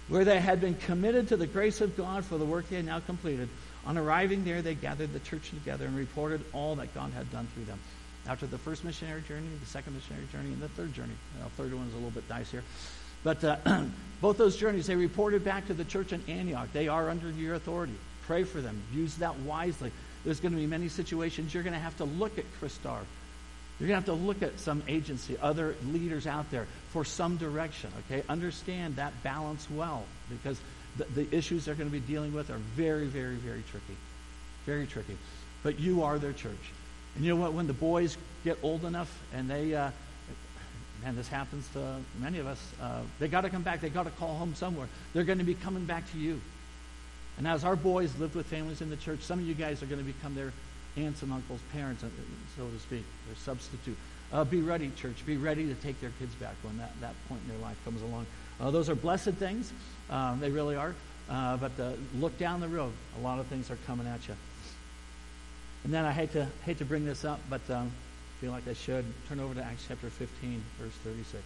[0.08, 2.86] where they had been committed to the grace of God for the work they had
[2.86, 3.48] now completed.
[3.84, 7.46] On arriving there, they gathered the church together and reported all that God had done
[7.54, 7.78] through them.
[8.28, 11.14] After the first missionary journey, the second missionary journey, and the third journey.
[11.42, 12.62] The third one is a little bit dicier.
[13.22, 13.56] But uh,
[14.20, 16.68] both those journeys, they reported back to the church in Antioch.
[16.72, 17.94] They are under your authority.
[18.26, 18.82] Pray for them.
[18.92, 19.92] Use that wisely.
[20.24, 23.00] There's going to be many situations you're going to have to look at Christar
[23.78, 27.36] you're going to have to look at some agency, other leaders out there for some
[27.36, 28.22] direction, okay?
[28.28, 30.58] Understand that balance well because
[30.96, 33.96] the, the issues they're going to be dealing with are very, very, very tricky.
[34.64, 35.18] Very tricky.
[35.62, 36.54] But you are their church.
[37.16, 37.54] And you know what?
[37.54, 39.90] When the boys get old enough and they, uh,
[41.04, 43.80] and this happens to many of us, uh, they got to come back.
[43.80, 44.88] They got to call home somewhere.
[45.14, 46.40] They're going to be coming back to you.
[47.38, 49.86] And as our boys lived with families in the church, some of you guys are
[49.86, 50.52] going to become their
[50.96, 52.08] aunts and uncles, parents, uh,
[52.56, 53.96] so to speak, their substitute.
[54.32, 55.24] Uh, be ready, church.
[55.24, 58.02] Be ready to take their kids back when that, that point in their life comes
[58.02, 58.26] along.
[58.60, 59.72] Uh, those are blessed things.
[60.10, 60.94] Um, they really are.
[61.28, 62.92] Uh, but uh, look down the road.
[63.18, 64.34] A lot of things are coming at you.
[65.86, 67.92] And then I hate to hate to bring this up, but um,
[68.40, 71.40] feel like I should turn over to Acts chapter 15, verse 36.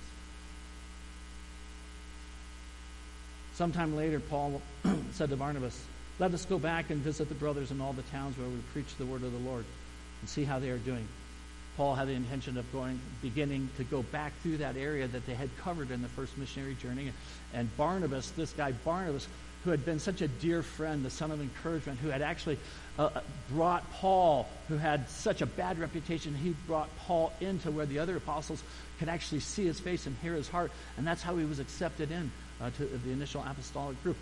[3.53, 4.63] Sometime later, Paul
[5.13, 5.79] said to Barnabas,
[6.19, 8.87] let us go back and visit the brothers in all the towns where we preach
[8.97, 9.67] the word of the Lord
[10.23, 11.07] and see how they are doing.
[11.77, 15.35] Paul had the intention of going, beginning to go back through that area that they
[15.35, 17.13] had covered in the first missionary journey.
[17.53, 19.29] And Barnabas, this guy Barnabas,
[19.65, 22.59] who had been such a dear friend, the son of encouragement, who had actually
[22.99, 23.21] uh, uh
[23.51, 28.17] brought Paul, who had such a bad reputation, he brought Paul into where the other
[28.17, 28.63] apostles
[28.99, 30.71] could actually see his face and hear his heart.
[30.97, 34.17] And that's how he was accepted in uh, to the initial apostolic group.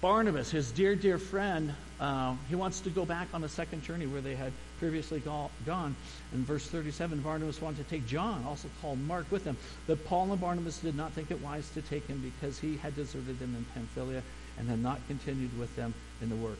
[0.00, 4.06] Barnabas, his dear, dear friend, uh, he wants to go back on a second journey
[4.06, 5.96] where they had previously gone.
[6.32, 9.56] In verse 37, Barnabas wanted to take John, also called Mark, with him.
[9.86, 12.94] But Paul and Barnabas did not think it wise to take him because he had
[12.96, 14.22] deserted them in Pamphylia
[14.58, 16.58] and had not continued with them in the work.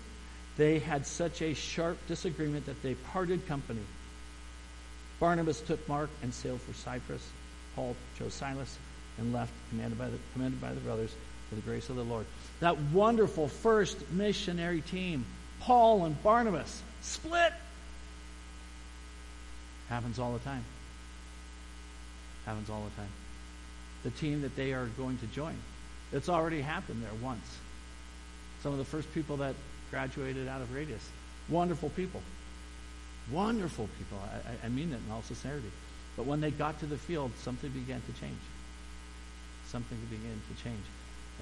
[0.57, 3.81] They had such a sharp disagreement that they parted company.
[5.20, 7.26] Barnabas took Mark and sailed for Cyprus.
[7.74, 8.76] Paul chose Silas
[9.18, 11.14] and left, commanded by the, commanded by the brothers
[11.48, 12.26] for the grace of the Lord.
[12.61, 15.24] That wonderful first missionary team,
[15.61, 17.52] Paul and Barnabas, split.
[19.88, 20.64] Happens all the time.
[22.44, 23.11] Happens all the time.
[24.05, 25.57] The team that they are going to join
[26.12, 27.59] It's already happened there once.
[28.62, 29.55] Some of the first people that
[29.90, 31.07] graduated out of Radius.
[31.48, 32.22] Wonderful people.
[33.31, 34.18] Wonderful people.
[34.22, 35.70] I, I mean that in all sincerity.
[36.16, 38.40] But when they got to the field, something began to change.
[39.66, 40.83] Something began to change.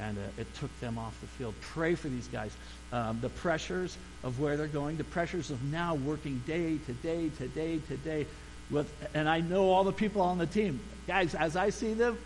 [0.01, 1.55] And uh, it took them off the field.
[1.61, 2.53] Pray for these guys.
[2.93, 7.31] Um, the pressures of where they're going, the pressures of now working day to day
[7.39, 8.27] to day to day.
[8.71, 10.81] With, and I know all the people on the team.
[11.07, 12.19] Guys, as I see them,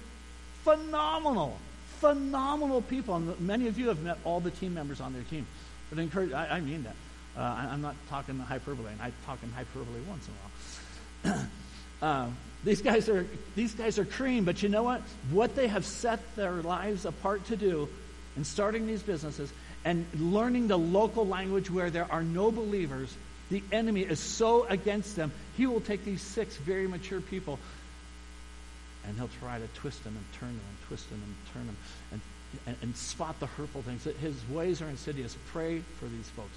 [0.65, 1.59] phenomenal.
[1.99, 3.17] Phenomenal people.
[3.17, 5.47] And many of you have met all the team members on their team.
[5.91, 6.97] But encourage, I, I mean that.
[7.37, 11.47] Uh, I, am not talking hyperbole, and I talk in hyperbole once in a while.
[12.03, 12.29] uh,
[12.65, 15.03] these guys are these guys are cream, but you know what?
[15.31, 17.89] What they have set their lives apart to do
[18.37, 19.53] in starting these businesses
[19.85, 23.15] and learning the local language where there are no believers,
[23.51, 25.33] the enemy is so against them.
[25.57, 27.59] He will take these six very mature people
[29.07, 31.77] and he'll try to twist them and turn them and twist them and turn them
[32.13, 32.21] and,
[32.67, 34.05] and, and spot the hurtful things.
[34.05, 35.37] His ways are insidious.
[35.53, 36.57] Pray for these folks.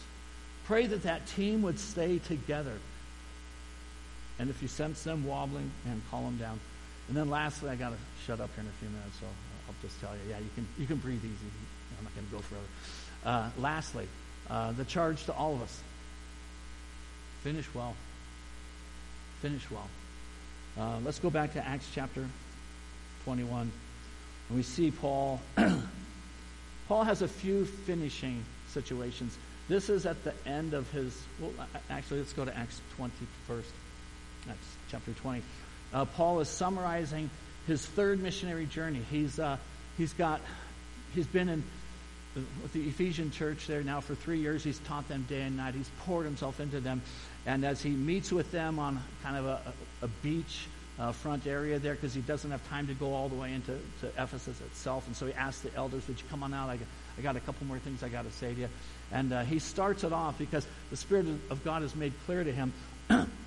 [0.66, 2.74] Pray that that team would stay together.
[4.40, 6.60] And if you sense them wobbling, and call them down.
[7.08, 9.26] And then lastly, I got to shut up here in a few minutes, so
[9.68, 11.52] I'll just tell you, yeah, you can, you can breathe easy.
[11.98, 12.62] I'm not going to go further.
[13.26, 14.08] Uh, lastly,
[14.50, 15.82] uh, the charge to all of us
[17.44, 17.94] finish well.
[19.42, 19.90] Finish well.
[20.80, 22.26] Uh, let's go back to Acts chapter
[23.26, 23.72] 21.
[24.50, 25.40] And we see Paul.
[26.88, 29.38] Paul has a few finishing situations.
[29.70, 31.52] This is at the end of his, well,
[31.90, 33.14] actually, let's go to Acts 20
[33.48, 33.72] first.
[34.50, 35.42] Acts chapter 20.
[35.94, 37.30] Uh, Paul is summarizing
[37.68, 39.02] his third missionary journey.
[39.10, 39.58] He's, uh,
[39.98, 40.42] he's got,
[41.14, 41.64] he's been in
[42.36, 44.64] with the Ephesian church there now for three years.
[44.64, 45.76] He's taught them day and night.
[45.76, 47.02] He's poured himself into them.
[47.46, 49.62] And as he meets with them on kind of a,
[50.02, 50.68] a beach
[51.00, 53.78] uh, front area there, because he doesn't have time to go all the way into
[54.18, 56.70] Ephesus itself, and so he asks the elders, Would you come on out?
[56.70, 58.70] I got, I got a couple more things I got to say to you.
[59.12, 62.52] And uh, he starts it off because the Spirit of God has made clear to
[62.52, 62.74] him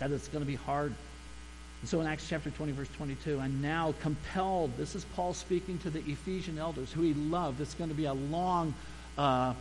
[0.00, 0.92] that it's going to be hard.
[1.80, 5.78] And so in Acts chapter 20, verse 22, and now compelled, this is Paul speaking
[5.78, 7.60] to the Ephesian elders who he loved.
[7.60, 8.74] It's going to be a long
[9.16, 9.54] uh,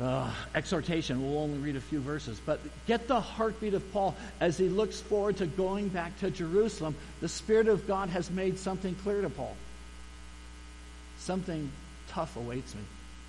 [0.00, 1.22] uh, exhortation.
[1.22, 2.40] We'll only read a few verses.
[2.44, 6.96] But get the heartbeat of Paul as he looks forward to going back to Jerusalem.
[7.20, 9.54] The Spirit of God has made something clear to Paul.
[11.18, 11.70] Something
[12.08, 12.80] tough awaits me.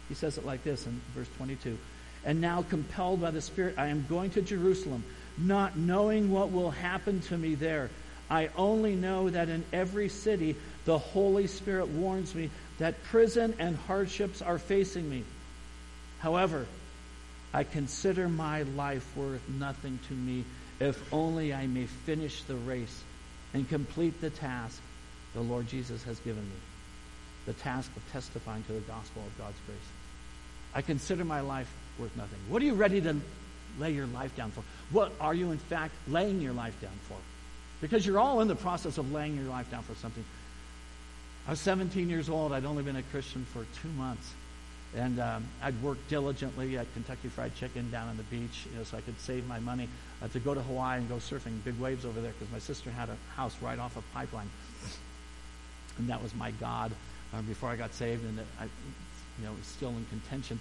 [0.08, 1.78] He says it like this in verse 22
[2.26, 5.04] And now, compelled by the Spirit, I am going to Jerusalem,
[5.38, 7.90] not knowing what will happen to me there.
[8.30, 13.76] I only know that in every city the Holy Spirit warns me that prison and
[13.76, 15.24] hardships are facing me.
[16.20, 16.66] However,
[17.54, 20.46] I consider my life worth nothing to me
[20.80, 23.04] if only I may finish the race
[23.54, 24.82] and complete the task
[25.34, 26.56] the Lord Jesus has given me
[27.46, 29.78] the task of testifying to the gospel of God's grace.
[30.74, 32.40] I consider my life worth nothing.
[32.50, 33.16] What are you ready to
[33.80, 34.64] lay your life down for?
[34.92, 37.18] What are you, in fact, laying your life down for?
[37.82, 40.24] Because you're all in the process of laying your life down for something.
[41.48, 42.54] I was 17 years old.
[42.54, 44.34] I'd only been a Christian for two months.
[44.96, 48.84] And um, I'd worked diligently at Kentucky Fried Chicken down on the beach you know,
[48.84, 49.88] so I could save my money
[50.22, 52.92] uh, to go to Hawaii and go surfing big waves over there because my sister
[52.92, 54.50] had a house right off a pipeline.
[55.98, 56.92] And that was my God
[57.34, 60.60] uh, before I got saved, and I, you know, was still in contention.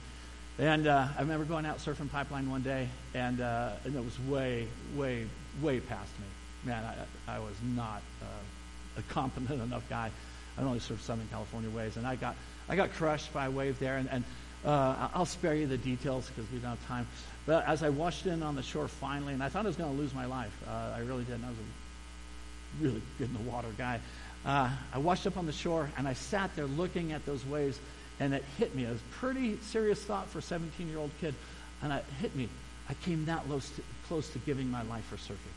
[0.61, 4.21] And uh, I remember going out surfing pipeline one day, and, uh, and it was
[4.29, 5.25] way, way,
[5.63, 6.27] way past me.
[6.65, 6.85] Man,
[7.27, 10.11] I, I was not uh, a competent enough guy.
[10.59, 12.37] I only surfed Southern California waves, and I got,
[12.69, 13.97] I got crushed by a wave there.
[13.97, 14.25] And, and
[14.67, 17.07] uh, I'll spare you the details because we don't have time.
[17.47, 19.91] But as I washed in on the shore finally, and I thought I was going
[19.91, 21.41] to lose my life, uh, I really did.
[21.43, 23.99] I was a really good in the water guy
[24.45, 27.79] uh, I washed up on the shore and I sat there looking at those waves,
[28.21, 28.85] and it hit me.
[28.85, 31.35] It was a pretty serious thought for a 17 year old kid,
[31.83, 32.49] and it hit me.
[32.89, 35.57] I came that close to, close to giving my life for surfing.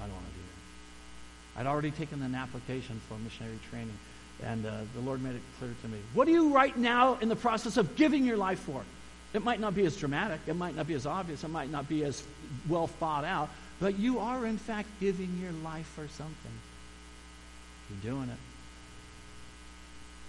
[0.00, 1.60] I don't want to do that.
[1.60, 3.96] I'd already taken an application for missionary training,
[4.44, 5.98] and uh, the Lord made it clear to me.
[6.14, 8.82] What are you right now in the process of giving your life for?
[9.32, 11.88] It might not be as dramatic, it might not be as obvious, it might not
[11.88, 12.22] be as
[12.68, 13.48] well thought out,
[13.80, 16.52] but you are, in fact, giving your life for something.
[17.88, 18.51] You're doing it.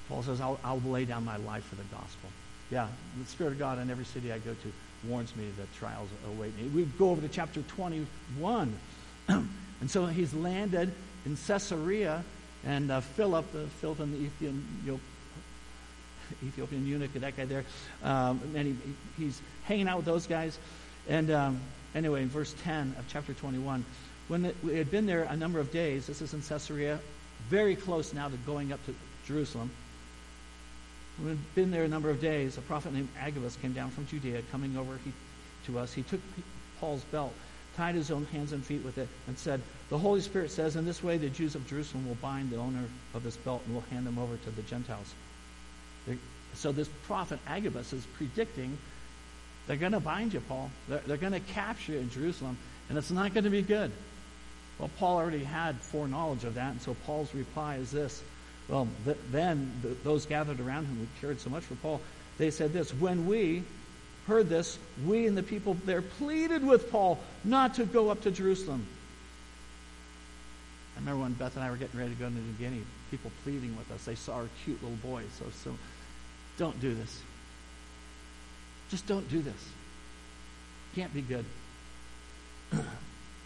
[0.10, 2.30] Paul says, I'll, I'll lay down my life for the gospel.
[2.70, 2.88] Yeah,
[3.20, 4.74] the Spirit of God in every city I go to
[5.08, 6.68] warns me that trials await me.
[6.70, 8.74] We go over to chapter 21.
[9.28, 9.48] and
[9.88, 10.92] so he's landed
[11.26, 12.24] in Caesarea,
[12.66, 15.02] and uh, Philip, the Philip and the Ethiopian,
[16.44, 17.66] Ethiopian eunuch, that guy there,
[18.04, 20.58] um, and he, he's hanging out with those guys.
[21.08, 21.60] And um,
[21.96, 23.84] anyway, in verse 10 of chapter 21,
[24.30, 27.00] when it, we had been there a number of days, this is in Caesarea
[27.50, 28.96] very close now to going up to
[29.26, 29.70] Jerusalem.
[31.22, 32.58] We've been there a number of days.
[32.58, 35.12] A prophet named Agabus came down from Judea, coming over he,
[35.68, 35.94] to us.
[35.94, 36.20] He took
[36.80, 37.34] Paul's belt,
[37.78, 40.86] tied his own hands and feet with it, and said, The Holy Spirit says, In
[40.86, 42.84] this way the Jews of Jerusalem will bind the owner
[43.14, 45.14] of this belt and will hand him over to the Gentiles.
[46.56, 48.78] So this prophet Agabus is predicting
[49.68, 50.70] they're going to bind you, Paul.
[50.90, 52.58] They're, they're going to capture you in Jerusalem,
[52.90, 53.92] and it's not going to be good.
[54.78, 58.22] Well, Paul already had foreknowledge of that, and so Paul's reply is this.
[58.70, 62.02] Well, th- then th- those gathered around him who cared so much for Paul,
[62.38, 63.64] they said this When we
[64.28, 68.32] heard this, we and the people there pleaded with Paul not to go up to
[68.32, 68.86] Jerusalem.
[70.96, 73.32] I remember when Beth and I were getting ready to go to New Guinea, people
[73.44, 74.06] pleading with us.
[74.06, 75.24] They saw our cute little boy.
[75.40, 75.76] So, so
[76.58, 77.22] don't do this.
[78.90, 79.70] Just don't do this.
[80.96, 81.46] Can't be good.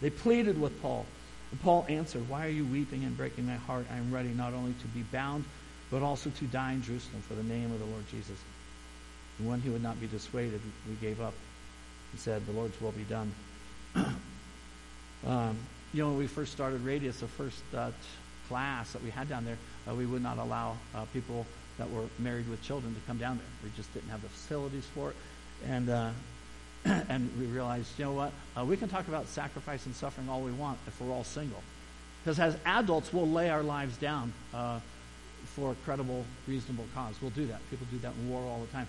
[0.02, 1.06] they pleaded with Paul.
[1.50, 3.86] And Paul answered, Why are you weeping and breaking my heart?
[3.92, 5.44] I am ready not only to be bound,
[5.90, 8.38] but also to die in Jerusalem for the name of the Lord Jesus.
[9.38, 11.34] And when he would not be dissuaded, we gave up
[12.12, 13.32] and said, The Lord's will be done.
[15.26, 15.56] um,
[15.94, 17.90] you know, when we first started Radius, the first uh,
[18.48, 21.46] class that we had down there, uh, we would not allow uh, people
[21.78, 23.46] that were married with children to come down there.
[23.64, 25.16] We just didn't have the facilities for it.
[25.66, 26.10] And uh,
[27.08, 28.32] and we realized, you know what?
[28.56, 31.62] Uh, we can talk about sacrifice and suffering all we want if we're all single.
[32.22, 34.80] Because as adults, we'll lay our lives down uh,
[35.46, 37.14] for a credible, reasonable cause.
[37.20, 37.60] We'll do that.
[37.70, 38.86] People do that in war all the time.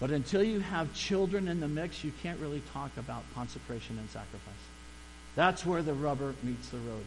[0.00, 4.08] But until you have children in the mix, you can't really talk about consecration and
[4.10, 4.54] sacrifice.
[5.36, 7.04] That's where the rubber meets the road.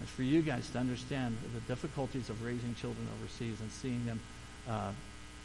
[0.00, 4.20] It's for you guys to understand the difficulties of raising children overseas and seeing them
[4.68, 4.90] uh,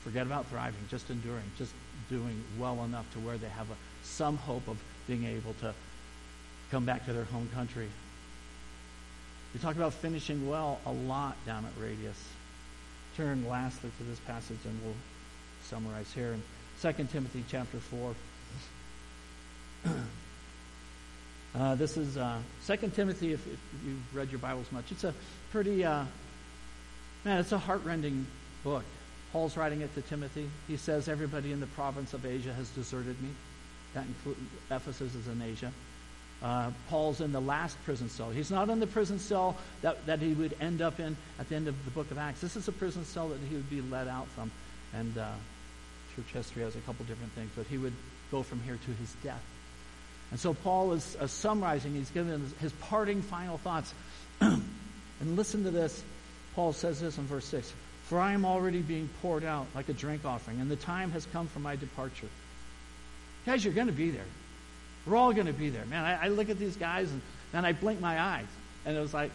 [0.04, 1.74] forget about thriving, just enduring, just
[2.10, 4.78] doing well enough to where they have a, some hope of
[5.08, 5.74] being able to
[6.72, 7.88] come back to their home country.
[9.54, 12.22] We talk about finishing well a lot down at Radius.
[13.16, 14.94] Turn lastly to this passage and we'll
[15.64, 16.44] summarize here in
[16.82, 18.16] 2 Timothy chapter 4.
[21.56, 22.38] uh, this is uh,
[22.68, 24.92] 2 Timothy, if, if, you've read your Bibles much.
[24.92, 25.14] It's a
[25.52, 26.06] pretty, uh,
[27.26, 28.28] man, it's a heartrending
[28.64, 28.84] book.
[29.38, 30.50] Paul's writing it to Timothy.
[30.68, 33.30] He says, Everybody in the province of Asia has deserted me.
[33.94, 34.40] That includes
[34.72, 35.72] Ephesus is in Asia.
[36.42, 38.32] Uh, Paul's in the last prison cell.
[38.32, 41.56] He's not in the prison cell that, that he would end up in at the
[41.56, 42.42] end of the book of Acts.
[42.42, 44.50] This is a prison cell that he would be let out from.
[44.96, 45.30] And uh,
[46.16, 47.94] church history has a couple different things, but he would
[48.32, 49.44] go from here to his death.
[50.32, 53.94] And so Paul is uh, summarizing, he's giving his, his parting final thoughts.
[54.42, 54.66] and
[55.22, 56.04] listen to this.
[56.56, 57.72] Paul says this in verse 6
[58.08, 61.26] for I am already being poured out like a drink offering, and the time has
[61.28, 62.30] come for my departure.
[63.46, 64.26] Guys, you're going to be there.
[65.06, 65.86] We're all going to be there.
[65.86, 67.10] Man, I, I look at these guys
[67.54, 68.46] and, I blink my eyes.
[68.86, 69.32] And it was like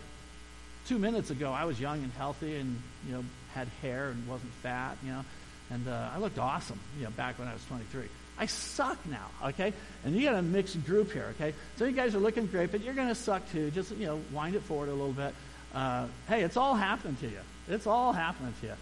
[0.87, 4.53] two minutes ago, I was young and healthy and, you know, had hair and wasn't
[4.63, 5.25] fat, you know.
[5.71, 8.05] And uh, I looked awesome, you know, back when I was 23.
[8.39, 9.73] I suck now, okay?
[10.05, 11.55] And you got a mixed group here, okay?
[11.77, 13.71] So you guys are looking great, but you're going to suck too.
[13.71, 15.35] Just, you know, wind it forward a little bit.
[15.75, 17.41] Uh, hey, it's all happened to you.
[17.73, 18.73] It's all happening to you.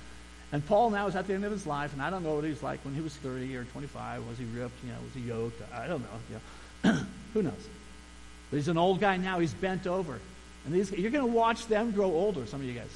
[0.53, 2.45] And Paul now is at the end of his life, and I don't know what
[2.45, 4.27] he's like when he was 30 or 25.
[4.27, 4.75] Was he ripped?
[4.85, 5.63] You know, was he yoked?
[5.73, 6.09] I don't know.
[6.29, 6.99] You know.
[7.35, 7.69] Who knows?
[8.51, 9.39] But he's an old guy now.
[9.39, 10.19] He's bent over.
[10.67, 12.91] And these, you're going to watch them grow older, some of you guys.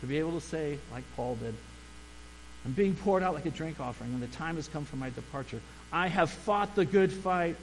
[0.00, 1.54] To be able to say, like Paul did,
[2.64, 5.10] I'm being poured out like a drink offering, and the time has come for my
[5.10, 5.60] departure.
[5.92, 7.56] I have fought the good fight.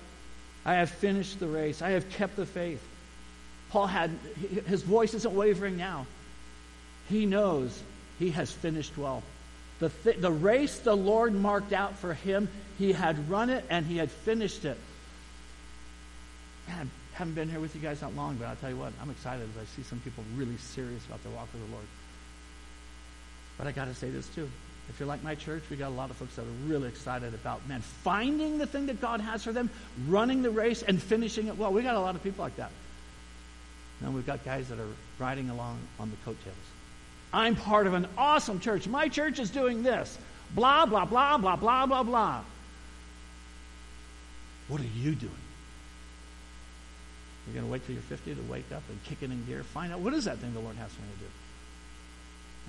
[0.66, 1.82] I have finished the race.
[1.82, 2.82] I have kept the faith.
[3.74, 4.12] Paul had,
[4.68, 6.06] his voice isn't wavering now.
[7.10, 7.82] He knows
[8.20, 9.24] he has finished well.
[9.80, 13.84] The, th- the race the Lord marked out for him, he had run it and
[13.84, 14.78] he had finished it.
[16.68, 18.94] Man, I haven't been here with you guys that long, but I'll tell you what,
[19.02, 21.88] I'm excited as I see some people really serious about their walk with the Lord.
[23.58, 24.48] But I got to say this too.
[24.88, 27.34] If you're like my church, we got a lot of folks that are really excited
[27.34, 29.72] about, man, finding the thing that God has for them,
[30.08, 31.74] running the race, and finishing it well.
[31.74, 32.70] We got a lot of people like that.
[34.02, 34.88] Now we've got guys that are
[35.20, 36.56] riding along on the coattails.
[37.32, 38.88] I'm part of an awesome church.
[38.88, 40.18] My church is doing this.
[40.54, 42.42] Blah, blah, blah, blah, blah, blah, blah.
[44.68, 45.32] What are you doing?
[47.48, 49.64] You're going to wait till you're 50 to wake up and kick it in gear,
[49.64, 51.32] find out what is that thing the Lord has for me to do.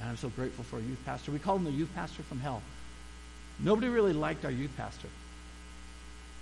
[0.01, 1.31] And I'm so grateful for a youth pastor.
[1.31, 2.63] We call him the youth pastor from hell.
[3.61, 5.09] Nobody really liked our youth pastor.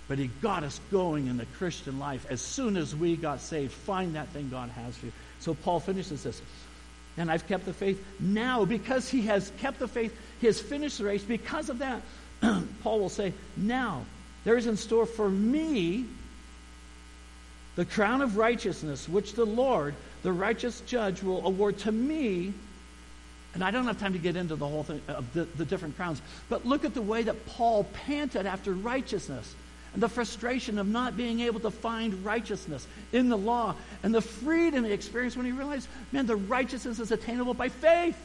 [0.07, 3.71] But he got us going in the Christian life as soon as we got saved.
[3.71, 5.11] Find that thing God has for you.
[5.39, 6.41] So Paul finishes this.
[7.15, 8.03] And I've kept the faith.
[8.19, 11.23] Now, because he has kept the faith, he has finished the race.
[11.23, 12.01] Because of that,
[12.83, 14.05] Paul will say, Now,
[14.43, 16.05] there is in store for me
[17.75, 22.53] the crown of righteousness, which the Lord, the righteous judge will award to me,
[23.53, 25.95] and I don't have time to get into the whole thing of the, the different
[25.95, 29.55] crowns, but look at the way that Paul panted after righteousness
[29.93, 34.21] and the frustration of not being able to find righteousness in the law and the
[34.21, 38.17] freedom he experienced when he realized, man, the righteousness is attainable by faith.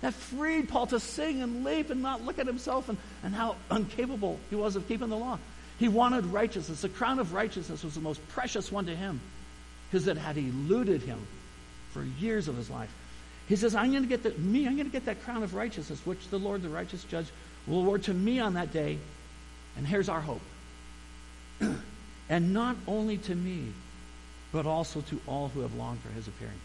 [0.00, 3.56] That freed Paul to sing and leap and not look at himself and, and how
[3.70, 5.38] incapable he was of keeping the law.
[5.78, 6.80] He wanted righteousness.
[6.80, 9.20] The crown of righteousness was the most precious one to him
[9.90, 11.18] because it had eluded him
[11.92, 12.90] for years of his life.
[13.46, 15.54] He says, I'm going to get the, me, I'm going to get that crown of
[15.54, 17.26] righteousness, which the Lord, the righteous judge,
[17.66, 18.96] will award to me on that day.
[19.76, 20.40] And here's our hope.
[22.28, 23.72] and not only to me,
[24.52, 26.60] but also to all who have longed for his appearing.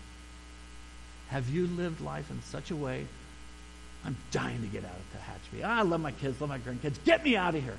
[1.29, 3.05] Have you lived life in such a way?
[4.05, 5.63] I'm dying to get out of Tehachapi.
[5.63, 7.03] I love my kids, love my grandkids.
[7.05, 7.77] Get me out of here.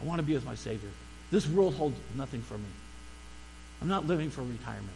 [0.00, 0.88] I want to be with my Savior.
[1.30, 2.68] This world holds nothing for me.
[3.82, 4.88] I'm not living for retirement.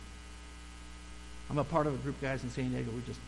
[1.50, 2.90] I'm a part of a group of guys in San Diego.
[2.92, 3.20] We just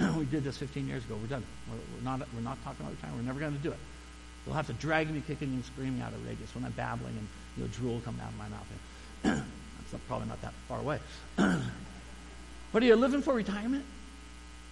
[0.16, 1.16] we did this 15 years ago.
[1.20, 1.44] We're done.
[1.68, 3.22] We're, we're not we're not talking about retirement.
[3.22, 3.78] We're never going to do it.
[4.48, 7.28] They'll have to drag me kicking and screaming out of radius when I'm babbling and
[7.58, 8.66] you know, drool coming out of my mouth.
[9.92, 11.00] That's probably not that far away.
[11.36, 13.84] but are you living for retirement?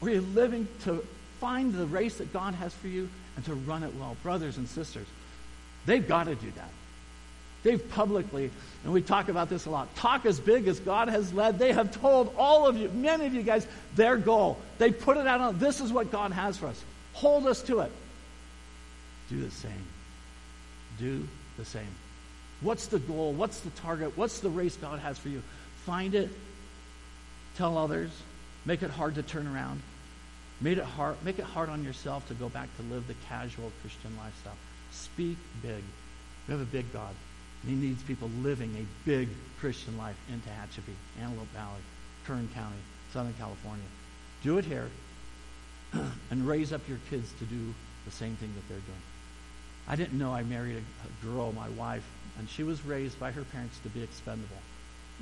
[0.01, 1.07] Or are you living to
[1.41, 4.16] find the race that God has for you and to run it well?
[4.22, 5.07] Brothers and sisters,
[5.85, 6.70] they've got to do that.
[7.62, 8.51] They've publicly,
[8.85, 11.59] and we talk about this a lot, talk as big as God has led.
[11.59, 14.59] They have told all of you, many of you guys, their goal.
[14.79, 16.83] They put it out on this is what God has for us.
[17.12, 17.93] Hold us to it.
[19.29, 19.87] Do the same.
[20.99, 21.27] Do
[21.59, 21.95] the same.
[22.61, 23.33] What's the goal?
[23.33, 24.16] What's the target?
[24.16, 25.43] What's the race God has for you?
[25.85, 26.31] Find it.
[27.57, 28.11] Tell others.
[28.64, 29.83] Make it hard to turn around.
[30.61, 33.70] Make it hard, make it hard on yourself to go back to live the casual
[33.83, 34.57] Christian lifestyle.
[34.91, 35.83] Speak big.
[36.49, 37.14] We have a big God.
[37.62, 39.29] And he needs people living a big
[39.61, 41.81] Christian life in Tehachapi, Antelope Valley,
[42.27, 42.77] Kern County,
[43.12, 43.85] Southern California.
[44.43, 44.89] Do it here
[46.31, 47.74] and raise up your kids to do
[48.05, 49.03] the same thing that they're doing.
[49.89, 52.05] I didn't know I married a, a girl, my wife,
[52.39, 54.57] and she was raised by her parents to be expendable.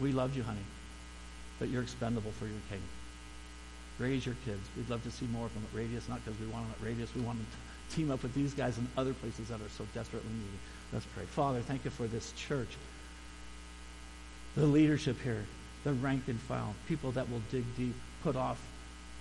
[0.00, 0.64] We loved you, honey,
[1.58, 2.80] but you're expendable for your king.
[3.98, 4.60] Raise your kids.
[4.76, 6.86] We'd love to see more of them at Radius, not because we want them at
[6.86, 7.14] Radius.
[7.14, 9.86] We want them to team up with these guys in other places that are so
[9.94, 10.58] desperately needy.
[10.92, 11.24] Let's pray.
[11.24, 12.76] Father, thank you for this church,
[14.56, 15.44] the leadership here,
[15.84, 18.60] the rank and file, people that will dig deep, put off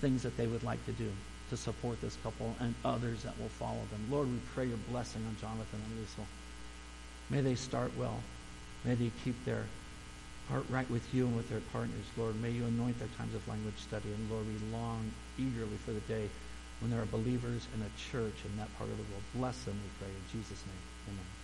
[0.01, 1.11] things that they would like to do
[1.49, 4.07] to support this couple and others that will follow them.
[4.09, 6.21] Lord, we pray your blessing on Jonathan and Lisa.
[7.29, 8.21] May they start well.
[8.85, 9.65] May they keep their
[10.49, 12.41] heart right with you and with their partners, Lord.
[12.41, 14.09] May you anoint their times of language study.
[14.09, 16.29] And Lord, we long eagerly for the day
[16.81, 19.23] when there are believers in a church in that part of the world.
[19.35, 20.13] Bless them, we pray.
[20.13, 21.42] In Jesus' name, amen.